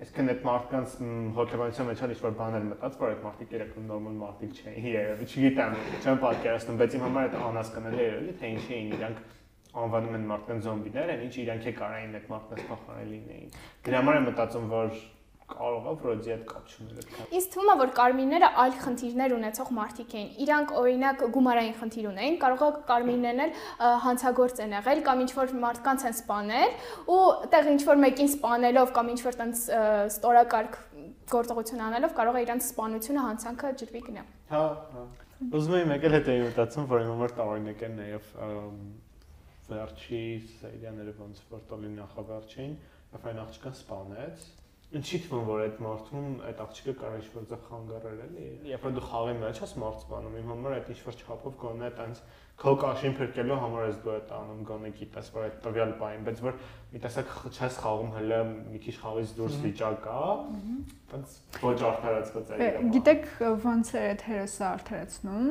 Այսինքն 0.00 0.30
այդ 0.32 0.44
մարդկանց 0.48 0.92
հոգեբանության 1.36 1.88
մեջ 1.90 2.02
էլ 2.06 2.12
ինչ-որ 2.14 2.36
բաներ 2.40 2.62
մտած, 2.70 2.94
որ 3.00 3.10
այդ 3.10 3.24
մարդիկ 3.26 3.50
իրական 3.58 3.90
նորմալ 3.90 4.14
մարդիկ 4.20 4.54
չէին, 4.60 4.86
երևի, 4.90 5.26
չգիտեմ, 5.28 5.74
չեմ 6.00 6.20
պատկերացնում, 6.24 6.78
բայց 6.80 6.96
իմ 6.96 7.04
համար 7.04 7.26
այդ 7.28 7.36
անհասկանալի 7.50 8.00
է 8.00 8.06
երևի, 8.06 8.34
թե 8.40 8.52
ինչի 8.54 8.74
էին 8.80 8.94
իրանք 8.96 9.20
անվանում 9.70 10.16
են 10.16 10.24
մարդկանց 10.30 10.64
զոմբիներ, 10.66 11.10
այն 11.14 11.24
ինչ 11.26 11.34
իրանք 11.44 11.68
է 11.68 11.74
կարային 11.80 12.16
այդ 12.16 12.30
մարդկանց 12.30 12.64
փոխարեն 12.70 13.10
լինեին։ 13.10 13.52
Դրա 13.86 14.00
համար 14.00 14.18
եմ 14.20 14.26
մտածում, 14.30 14.64
որ 14.70 14.96
կարող 15.50 15.86
է 15.90 15.94
վրոդի 16.00 16.30
հետ 16.30 16.44
կապ 16.50 16.70
չուներ 16.70 17.00
այդքան։ 17.00 17.32
Ինձ 17.38 17.46
թվում 17.54 17.70
է, 17.70 17.74
որ 17.80 17.92
կարմիրները 18.00 18.50
այլ 18.64 18.74
խնդիրներ 18.84 19.34
ունեցող 19.36 19.72
մարդիկ 19.78 20.14
էին։ 20.20 20.28
Իրանք 20.44 20.74
օրինակ 20.80 21.24
գումարային 21.36 21.76
խնդիր 21.80 22.08
ունեին, 22.10 22.36
կարող 22.44 22.64
է 22.66 22.70
կարմիրներն 22.90 23.42
էլ 23.44 23.54
հանցագործ 24.04 24.62
են 24.64 24.76
եղել 24.80 25.02
կամ 25.10 25.24
ինչ 25.24 25.30
որ 25.40 25.54
մարդկանց 25.64 26.06
են 26.10 26.16
սպանել 26.20 26.76
ու 27.10 27.22
տեղ 27.54 27.70
ինչ 27.74 27.82
որ 27.90 28.00
մեկին 28.04 28.30
սպանելով 28.30 28.94
կամ 29.00 29.10
ինչ 29.10 29.20
որ 29.26 29.40
տենց 29.40 29.64
ստորակարգ 30.10 30.78
գործողություն 31.30 31.84
անելով 31.90 32.14
կարող 32.20 32.38
է 32.40 32.44
իրանց 32.46 32.70
սպանությունը 32.70 33.26
հանցանքը 33.26 33.72
ջրվի 33.80 34.00
գնա։ 34.10 34.24
Հա, 34.50 34.64
հա։ 34.94 35.04
Ուզում 35.40 35.76
եմ 35.80 35.92
եկել 35.94 36.14
հետ 36.16 36.26
էի 36.30 36.40
մտածում, 36.44 36.86
որ 36.90 37.04
իմ 37.04 37.10
համար 37.14 37.32
տարօրինակ 37.38 37.84
է 37.86 37.88
նաև 37.96 38.26
վերջի 39.70 40.22
սերիաները 40.58 41.14
ոնց 41.20 41.42
որ 41.50 41.62
տոլի 41.70 41.92
նախավերջին, 41.94 42.74
երբ 43.14 43.28
այն 43.30 43.40
աղջկան 43.44 43.76
սպանեց, 43.78 44.48
ինչի 44.90 45.18
թվում 45.22 45.44
որ 45.46 45.60
այդ 45.62 45.76
մարդուն 45.84 46.30
այդ 46.48 46.60
աղջիկը 46.64 46.92
կարող 47.00 47.18
ինչ-որ 47.20 47.44
ձախ 47.50 47.60
խանգարել 47.68 48.22
էլի։ 48.24 48.46
Երբ 48.70 48.86
որ 48.86 48.94
դու 48.96 49.04
խաղի 49.06 49.34
մեջ 49.38 49.60
ես 49.62 49.74
մարդ 49.82 50.00
սպանում, 50.00 50.38
իմ 50.40 50.48
համար 50.50 50.74
այդ 50.78 50.90
ինչ-որ 50.94 51.20
չափով 51.20 51.54
գոնե 51.60 51.86
այտենց 51.90 52.22
քո 52.60 52.72
կաշին 52.82 53.14
փրկելու 53.20 53.60
համար 53.60 53.86
ես 53.86 54.00
դու 54.02 54.14
այդ 54.16 54.32
անում 54.40 54.64
գոնե 54.70 54.90
գիտես 54.98 55.30
որ 55.36 55.46
այդ 55.46 55.60
տվյալ 55.66 55.94
բային, 56.00 56.26
բայց 56.26 56.42
որ 56.44 56.58
մի 56.90 57.00
տեսակ 57.04 57.28
չես 57.54 57.76
խաղում 57.84 58.08
հələ 58.16 58.38
մի 58.50 58.78
քիչ 58.82 58.94
խաղից 58.98 59.34
դուրս 59.36 59.58
վիճակ 59.62 59.98
կա, 60.06 60.22
բայց 61.10 61.34
ոչ 61.62 61.74
արդարացված 61.90 62.50
է 62.50 62.56
իրական։ 62.60 62.90
Գիտեք 62.96 63.28
ոնց 63.64 63.90
է 63.90 64.02
այդ 64.10 64.24
հերոսը 64.26 64.64
արդարացնում։ 64.70 65.46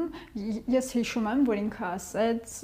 Ես 0.76 0.90
հիշում 0.98 1.30
եմ, 1.32 1.44
որ 1.50 1.62
ինքը 1.62 1.86
ասեց 1.90 2.56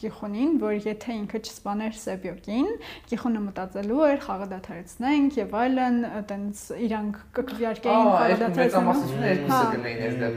Գիխոնին, 0.00 0.52
որ 0.60 0.76
եթե 0.90 1.16
ինքը 1.20 1.40
չսպաներ 1.40 1.96
Սեբյոկին, 2.00 2.70
Գիխոնը 3.10 3.42
մտածելու 3.46 4.04
էր 4.10 4.22
խաղը 4.24 4.48
դադարեցնենք 4.52 5.40
եւ 5.40 5.56
այլն, 5.60 5.98
այտենց 6.20 6.64
իրանք 6.88 7.20
կկվյարկեին 7.40 8.00
Ահա, 8.00 8.20
խաղը 8.20 8.50
մեծամասնությունը 8.60 9.30
Հա։ 9.50 9.60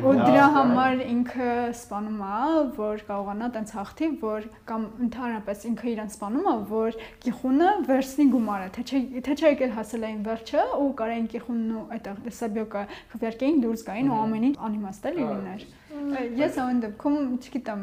Ու 0.03 0.15
դրա 0.19 0.43
հա։ 0.43 0.49
համար 0.57 1.03
ինքը 1.03 1.51
սպանում 1.73 2.21
է, 2.23 2.41
որ 2.77 3.03
կարողանա 3.07 3.49
տենց 3.55 3.73
հաղթի, 3.77 4.09
որ 4.23 4.47
կամ 4.69 4.85
ընդհանրապես 5.07 5.65
ինքը 5.71 5.87
իրան 5.93 6.11
սպանում 6.13 6.49
է, 6.53 6.55
որ 6.73 6.99
Գիխունը 7.33 7.69
վերցնի 7.87 8.25
գումարը, 8.29 8.65
թե 8.75 8.81
չէ 8.85 8.99
թե 9.25 9.33
չէ 9.33 9.49
եկել 9.53 9.71
հասել 9.73 10.03
էին 10.09 10.19
վերջը 10.27 10.65
ու 10.77 10.89
կարային 10.99 11.23
Գիխունն 11.31 11.71
ու 11.73 11.85
այդ 11.95 12.09
Սաբյոկը 12.39 12.83
քվերկեին 13.13 13.57
դուրս 13.63 13.85
գային 13.87 14.11
ու 14.13 14.19
ամեն 14.21 14.45
ինչ 14.49 14.57
անիմաստ 14.67 15.07
էլի 15.09 15.25
լիներ։ 15.31 15.65
Ես 15.93 16.57
այն 16.63 16.79
դեպքում, 16.83 17.17
չգիտեմ, 17.43 17.81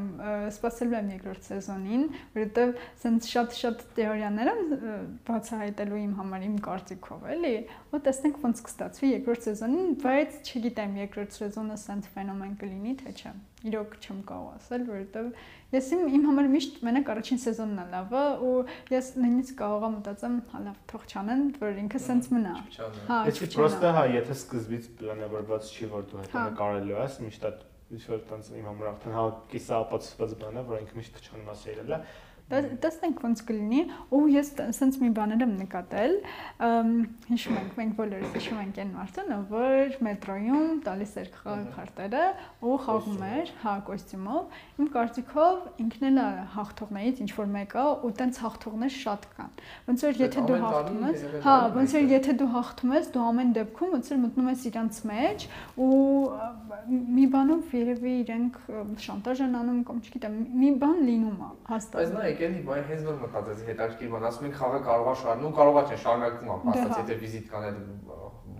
սպասելու 0.50 0.96
եմ 0.98 1.10
երկրորդ 1.14 1.46
սեզոնին, 1.46 2.04
որովհետև 2.34 2.72
սենց 3.02 3.28
շատ-շատ 3.30 3.84
թեորիաներ 3.98 4.50
եմ 4.50 4.62
ը, 4.76 4.94
բացահայտելու 5.28 6.00
իմ 6.00 6.16
համար 6.20 6.46
իմ 6.48 6.56
կարծիքով, 6.66 7.28
էլի, 7.36 7.52
ու 7.90 8.02
տեսնենք 8.06 8.40
ոնց 8.46 8.64
կստացվի 8.66 9.12
երկրորդ 9.14 9.46
սեզոնին, 9.50 9.94
բայց 10.02 10.50
չգիտեմ 10.50 10.98
երկրորդ 11.00 11.38
սեզոնը 11.38 11.78
սենց 11.84 12.10
ֆենոմեն 12.16 12.58
կլինի, 12.60 12.96
թե 13.00 13.14
չէ։ 13.20 13.32
Իրոք 13.60 13.96
չեմ 14.00 14.20
կարող 14.24 14.52
ասել, 14.56 14.84
որովհետև 14.88 15.26
ես 15.76 15.88
իմ 15.92 16.04
իմ 16.16 16.22
համար 16.30 16.46
միշտ 16.54 16.78
մենակ 16.86 17.10
առաջին 17.12 17.40
սեզոնն 17.42 17.80
է 17.82 17.84
լավը 17.92 18.22
ու 18.48 18.54
ես 18.94 19.10
նույնիսկ 19.20 19.58
կարող 19.60 19.84
եմ 19.84 19.96
մտածեմ, 19.98 20.38
հա 20.54 20.62
լավ, 20.64 20.78
թող 20.90 21.04
չանեն, 21.10 21.42
որ 21.60 21.80
ինքը 21.84 22.00
սենց 22.06 22.30
մնա։ 22.32 22.54
Հա, 23.10 23.18
Իսկ 23.30 23.52
պրոստը 23.58 23.92
հա, 24.00 24.06
եթե 24.16 24.38
սկզբից 24.40 24.88
պլանավորված 25.02 25.68
չի, 25.76 25.90
որ 25.92 26.08
դու 26.08 26.22
հետո 26.24 26.40
Հա։ 26.40 26.46
նկարելու 26.48 26.96
ես, 26.96 27.20
միշտ 27.26 27.46
այդ 27.50 27.60
ինչ-որ 27.90 28.20
տենց 28.30 28.50
իմ 28.54 28.66
համար 28.70 28.88
արդեն 28.90 29.14
հա 29.16 29.22
կիսապացված 29.50 30.34
բան 30.40 30.60
է, 30.60 30.62
որ 30.70 30.82
ինքը 30.84 30.98
միշտ 31.00 31.20
չանմա 31.26 31.54
սերել 31.60 31.94
է։ 31.96 31.98
Տեսնենք 32.50 33.20
ոնց 33.22 33.42
կլինի 33.46 33.82
ու 34.10 34.20
ես 34.34 34.48
սենց 34.74 34.96
մի 35.00 35.10
բաներ 35.16 35.44
եմ 35.44 35.52
նկատել 35.60 36.14
հիշում 37.30 37.58
ենք 37.60 37.76
մենք 37.78 37.92
բոլորս 38.00 38.32
հիշում 38.34 38.60
ենք 38.64 38.80
այն 38.82 38.90
մարդուն 38.96 39.34
որ 39.50 39.94
մետրոյում 40.06 40.80
տալիս 40.86 41.12
էր 41.20 41.30
խաղ 41.36 41.62
քարտերը 41.76 42.24
ու 42.66 42.78
խաղում 42.86 43.22
էր 43.30 43.52
հա 43.62 43.74
կոստյումով 43.86 44.58
իմ 44.80 44.90
կարծիքով 44.96 45.60
ինքն 45.84 46.08
էլ 46.10 46.18
հաղթողներից 46.56 47.22
ինչ 47.24 47.30
որ 47.38 47.50
մեկը 47.54 47.86
ու 48.00 48.12
տենց 48.20 48.40
հաղթողներ 48.44 48.92
շատ 48.96 49.28
կան 49.36 49.54
ոնց 49.90 50.04
որ 50.10 50.20
եթե 50.24 50.44
դու 50.50 50.58
հաղթում 50.64 51.06
ես 51.06 51.24
հա 51.46 51.56
ոնց 51.78 51.96
որ 52.00 52.10
եթե 52.10 52.36
դու 52.40 52.50
հաղթում 52.56 52.94
ես 52.98 53.10
դու 53.14 53.24
ամեն 53.30 53.54
դեպքում 53.60 53.94
ոնց 53.94 54.10
որ 54.10 54.20
մտնում 54.24 54.50
ես 54.50 54.66
իրանց 54.70 55.00
մեջ 55.10 55.46
ու 55.86 56.00
մի 56.90 57.24
բանով 57.34 57.74
երևի 57.78 58.14
իրենք 58.24 58.60
շանտաժ 59.06 59.42
են 59.46 59.56
անում 59.60 59.80
կամ 59.90 60.00
չգիտեմ 60.06 60.36
մի 60.60 60.70
բան 60.80 61.00
լինում 61.10 61.40
է 61.40 61.50
հաստատ 61.70 62.00
Բայց 62.00 62.14
նա 62.16 62.24
եկելի 62.40 62.60
բայ 62.66 62.80
հենց 62.90 63.02
որ 63.10 63.16
մտածեցի 63.20 63.66
հետաքրքիր 63.70 64.10
բան, 64.14 64.26
ասում 64.30 64.46
են 64.48 64.54
խաղը 64.60 64.80
կարողա 64.88 65.14
շարունակում, 65.20 65.54
կարողա 65.60 65.82
չէ 65.90 65.98
շարունակում 66.04 66.50
է, 66.50 66.58
Դե 66.60 66.70
փաստած 66.70 66.90
հա։ 66.90 67.00
եթե 67.00 67.18
վիզիտ 67.20 67.46
կան 67.50 67.66
այդ 67.70 67.78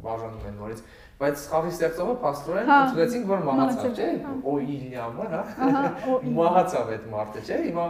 բաժանում 0.00 0.46
են 0.50 0.56
նորից, 0.60 0.80
բայց 1.20 1.42
խաղի 1.50 1.72
ստեղծողը 1.74 2.14
փաստորեն 2.20 2.70
Հա։ 2.70 2.78
ընդունեցինք 2.90 3.26
որ 3.30 3.42
մահացավ, 3.50 3.90
չէ։ 4.00 4.08
հա։ 4.20 4.32
Օ 4.50 4.54
Իլյամը, 4.76 5.26
հա։ 5.34 5.42
Մահացավ 6.40 6.92
այդ 6.94 7.04
մարդը, 7.14 7.44
չէ։ 7.50 7.60
Հիմա 7.70 7.86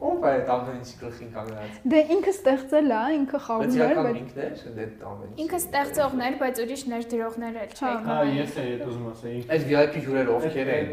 Ո՞վ 0.00 0.22
է 0.24 0.30
այդ 0.30 0.50
ամեն 0.54 0.76
ինչի 0.80 0.94
գլխին 0.96 1.32
կանգնած։ 1.34 1.72
Դե 1.92 1.98
ինքը 2.14 2.32
ստեղծել 2.32 2.92
է, 2.96 3.00
ինքը 3.18 3.40
խաղում 3.46 3.74
էր, 3.84 3.98
բայց 4.00 4.16
ինքն 4.20 4.40
է, 4.40 4.72
դե 4.78 4.86
ամեն 5.10 5.26
ինչ։ 5.28 5.42
Ինքը 5.44 5.58
ստեղծողներ, 5.60 6.38
բայց 6.40 6.60
ուրիշ 6.64 6.84
ներդրողներ 6.94 7.58
էլ 7.60 7.74
չէ։ 7.76 7.84
Հա, 7.84 7.98
Հա, 8.08 8.16
ես 8.40 8.56
էլ 8.64 8.84
ուզում 8.88 9.10
ասեի։ 9.10 9.42
Այդ 9.50 9.66
VIP 9.68 9.98
հյուրերը 10.00 10.32
ովքեր 10.40 10.72
են։ 10.80 10.88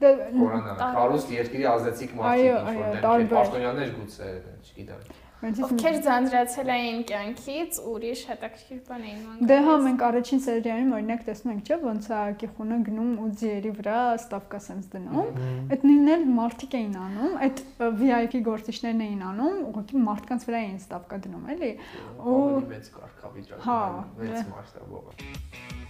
դե 0.00 0.08
Կորանան, 0.36 0.80
Կարուս 0.96 1.28
երկրի 1.36 1.68
ազդեցիկ 1.76 2.10
մարդիկ, 2.16 2.48
ինչ 2.56 2.80
որ 2.80 2.98
դեպքեր, 3.06 3.30
պաշտոնյաներ 3.36 3.94
գուցե, 4.00 4.32
չգիտեմ։ 4.66 5.14
Ովքեր 5.46 5.96
ձանձրացել 6.04 6.70
էին 6.74 7.00
կյանքից, 7.08 7.78
ուրիշ 7.92 8.20
հետաքրքիր 8.30 8.78
բան 8.86 9.02
էին 9.06 9.18
մանգ։ 9.26 9.42
Դե 9.50 9.58
հա 9.66 9.74
մենք 9.84 10.04
առաջին 10.06 10.40
սերիայում 10.46 10.94
օրինակ 10.96 11.20
տեսնում 11.26 11.52
ենք, 11.52 11.66
չէ՞, 11.68 11.76
ոնց 11.86 12.08
է 12.16 12.20
Կիխունը 12.40 12.78
գնում 12.86 13.10
ու 13.20 13.28
ձիերի 13.42 13.72
վրա 13.76 13.98
ստավկա 14.16 14.60
sense 14.66 14.88
դնում։ 14.96 15.28
Այդ 15.76 15.84
նույնն 15.86 16.12
էլ 16.16 16.24
մարդիկ 16.40 16.76
էին 16.80 16.96
անում, 17.04 17.36
այդ 17.46 17.62
VIP 18.00 18.34
գործիչներն 18.48 19.04
էին 19.06 19.22
անում, 19.28 19.60
ուղղակի 19.70 20.02
մարդկանց 20.08 20.48
վրա 20.48 20.62
էին 20.66 20.78
ստավկա 20.82 21.20
դնում, 21.26 21.44
էլի։ 21.56 21.72
Ու- 22.16 22.64
մեծ 22.72 22.90
կարգավիճակ, 22.96 23.58
Հա, 23.68 23.80
մեծ 24.16 24.32
դե։ 24.32 24.44
մասշտաբով։ 24.56 25.85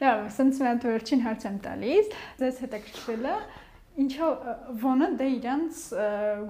Լավ, 0.00 0.20
մի 0.40 0.66
հատ 0.66 0.84
վերջին 0.88 1.24
հարց 1.26 1.42
եմ 1.50 1.56
տալիս։ 1.64 2.12
Ձեզ 2.40 2.60
հետաքրքրել 2.64 3.26
է 3.30 3.34
ինչո՞վ 4.00 4.44
ը, 4.50 4.54
ոնը 4.80 5.08
դե 5.20 5.26
իրանց 5.36 5.80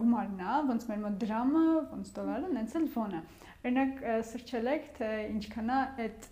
գումարն 0.01 0.43
է, 0.45 0.59
ոնց 0.71 0.85
մեր 0.91 1.01
մոտ 1.05 1.17
դրամը, 1.25 1.65
ոնց 1.95 2.13
դոլարը, 2.19 2.51
նենց 2.57 2.77
էլ 2.81 2.85
ոնը։ 2.95 3.23
Օրինակ 3.61 4.05
սրճել 4.31 4.71
եք, 4.75 4.87
թե 5.01 5.09
ինչքան 5.31 5.73
է 5.75 5.81
այդ 6.05 6.29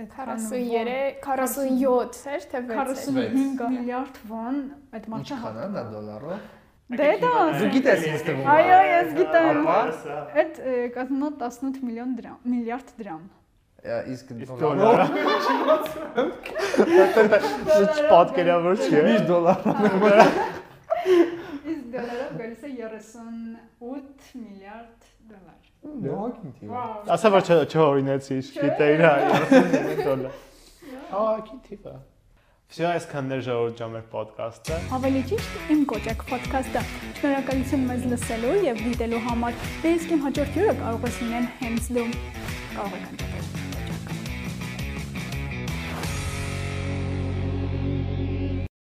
այդ 0.00 0.14
43, 0.14 1.18
47 1.24 2.28
էր 2.30 2.46
թե 2.52 2.60
6 2.62 2.70
45 2.70 3.66
միլիարդ 3.74 4.20
վոն 4.30 4.60
այդ 4.96 5.08
մարդը 5.10 5.34
Ինչքան 5.34 5.58
է 5.64 5.66
դա 5.74 5.84
դոլարով։ 5.90 6.46
Դե 6.90 7.10
դա 7.22 7.32
Դու 7.58 7.72
գիտես 7.74 8.06
ինձ 8.10 8.24
թվում։ 8.28 8.48
Այո, 8.54 8.78
ես 8.90 9.12
գիտեմ։ 9.18 9.68
Այդ 10.40 10.62
կազմում 10.96 11.26
է 11.26 11.30
18 11.50 11.84
միլիոն 11.90 12.16
դրամ, 12.20 12.40
միլիարդ 12.54 12.94
դրամ 13.02 13.28
իսկ 13.85 14.31
Իսկ 14.35 14.53
դոլարով 14.61 15.11
դոլարը 17.15 17.97
պատկերավոր 18.09 18.81
չի։ 18.85 19.03
միշտ 19.07 19.27
դոլար։ 19.29 19.59
Իսկ 21.73 21.85
դոլարով 21.93 22.31
գալիս 22.39 22.65
է 22.65 22.73
38 22.85 24.33
միլիարդ 24.41 24.99
դոլար։ 25.29 25.61
Նոհակին 26.07 26.57
թիվ։ 26.57 26.73
Վաու։ 26.73 27.13
Ասա 27.15 27.27
որ 27.35 27.41
չօրինեցի, 27.75 28.41
գիտեիր 28.57 29.05
հա, 29.05 29.13
30 29.53 30.03
դոլար։ 30.09 30.43
Հա, 31.13 31.25
քիթիվա։ 31.47 31.95
Всё, 32.65 32.87
այսքանն 32.89 33.33
էր 33.35 33.41
ժողովուրդ 33.45 33.75
ջամեր 33.79 34.05
ոդկասթը։ 34.15 34.77
Ավելի 34.97 35.21
ճիշտ 35.29 35.69
իմ 35.75 35.83
կոճակ 35.91 36.23
ոդքասթը։ 36.31 36.81
Շնորհակալություն 37.19 37.85
մեզ 37.91 38.07
լսելու 38.15 38.55
եւ 38.65 38.81
դիտելու 38.87 39.21
համար։ 39.29 39.61
Դե 39.85 39.93
իսկ 39.99 40.15
իմ 40.17 40.25
հաջորդ 40.25 40.57
հյուրը 40.57 40.75
կարող 40.81 41.07
է 41.11 41.13
լինել 41.21 41.47
հենց 41.61 41.93
դու։ 41.99 42.09
Կարող 42.75 42.99
եք 42.99 43.07
ընտրել։ 43.13 43.68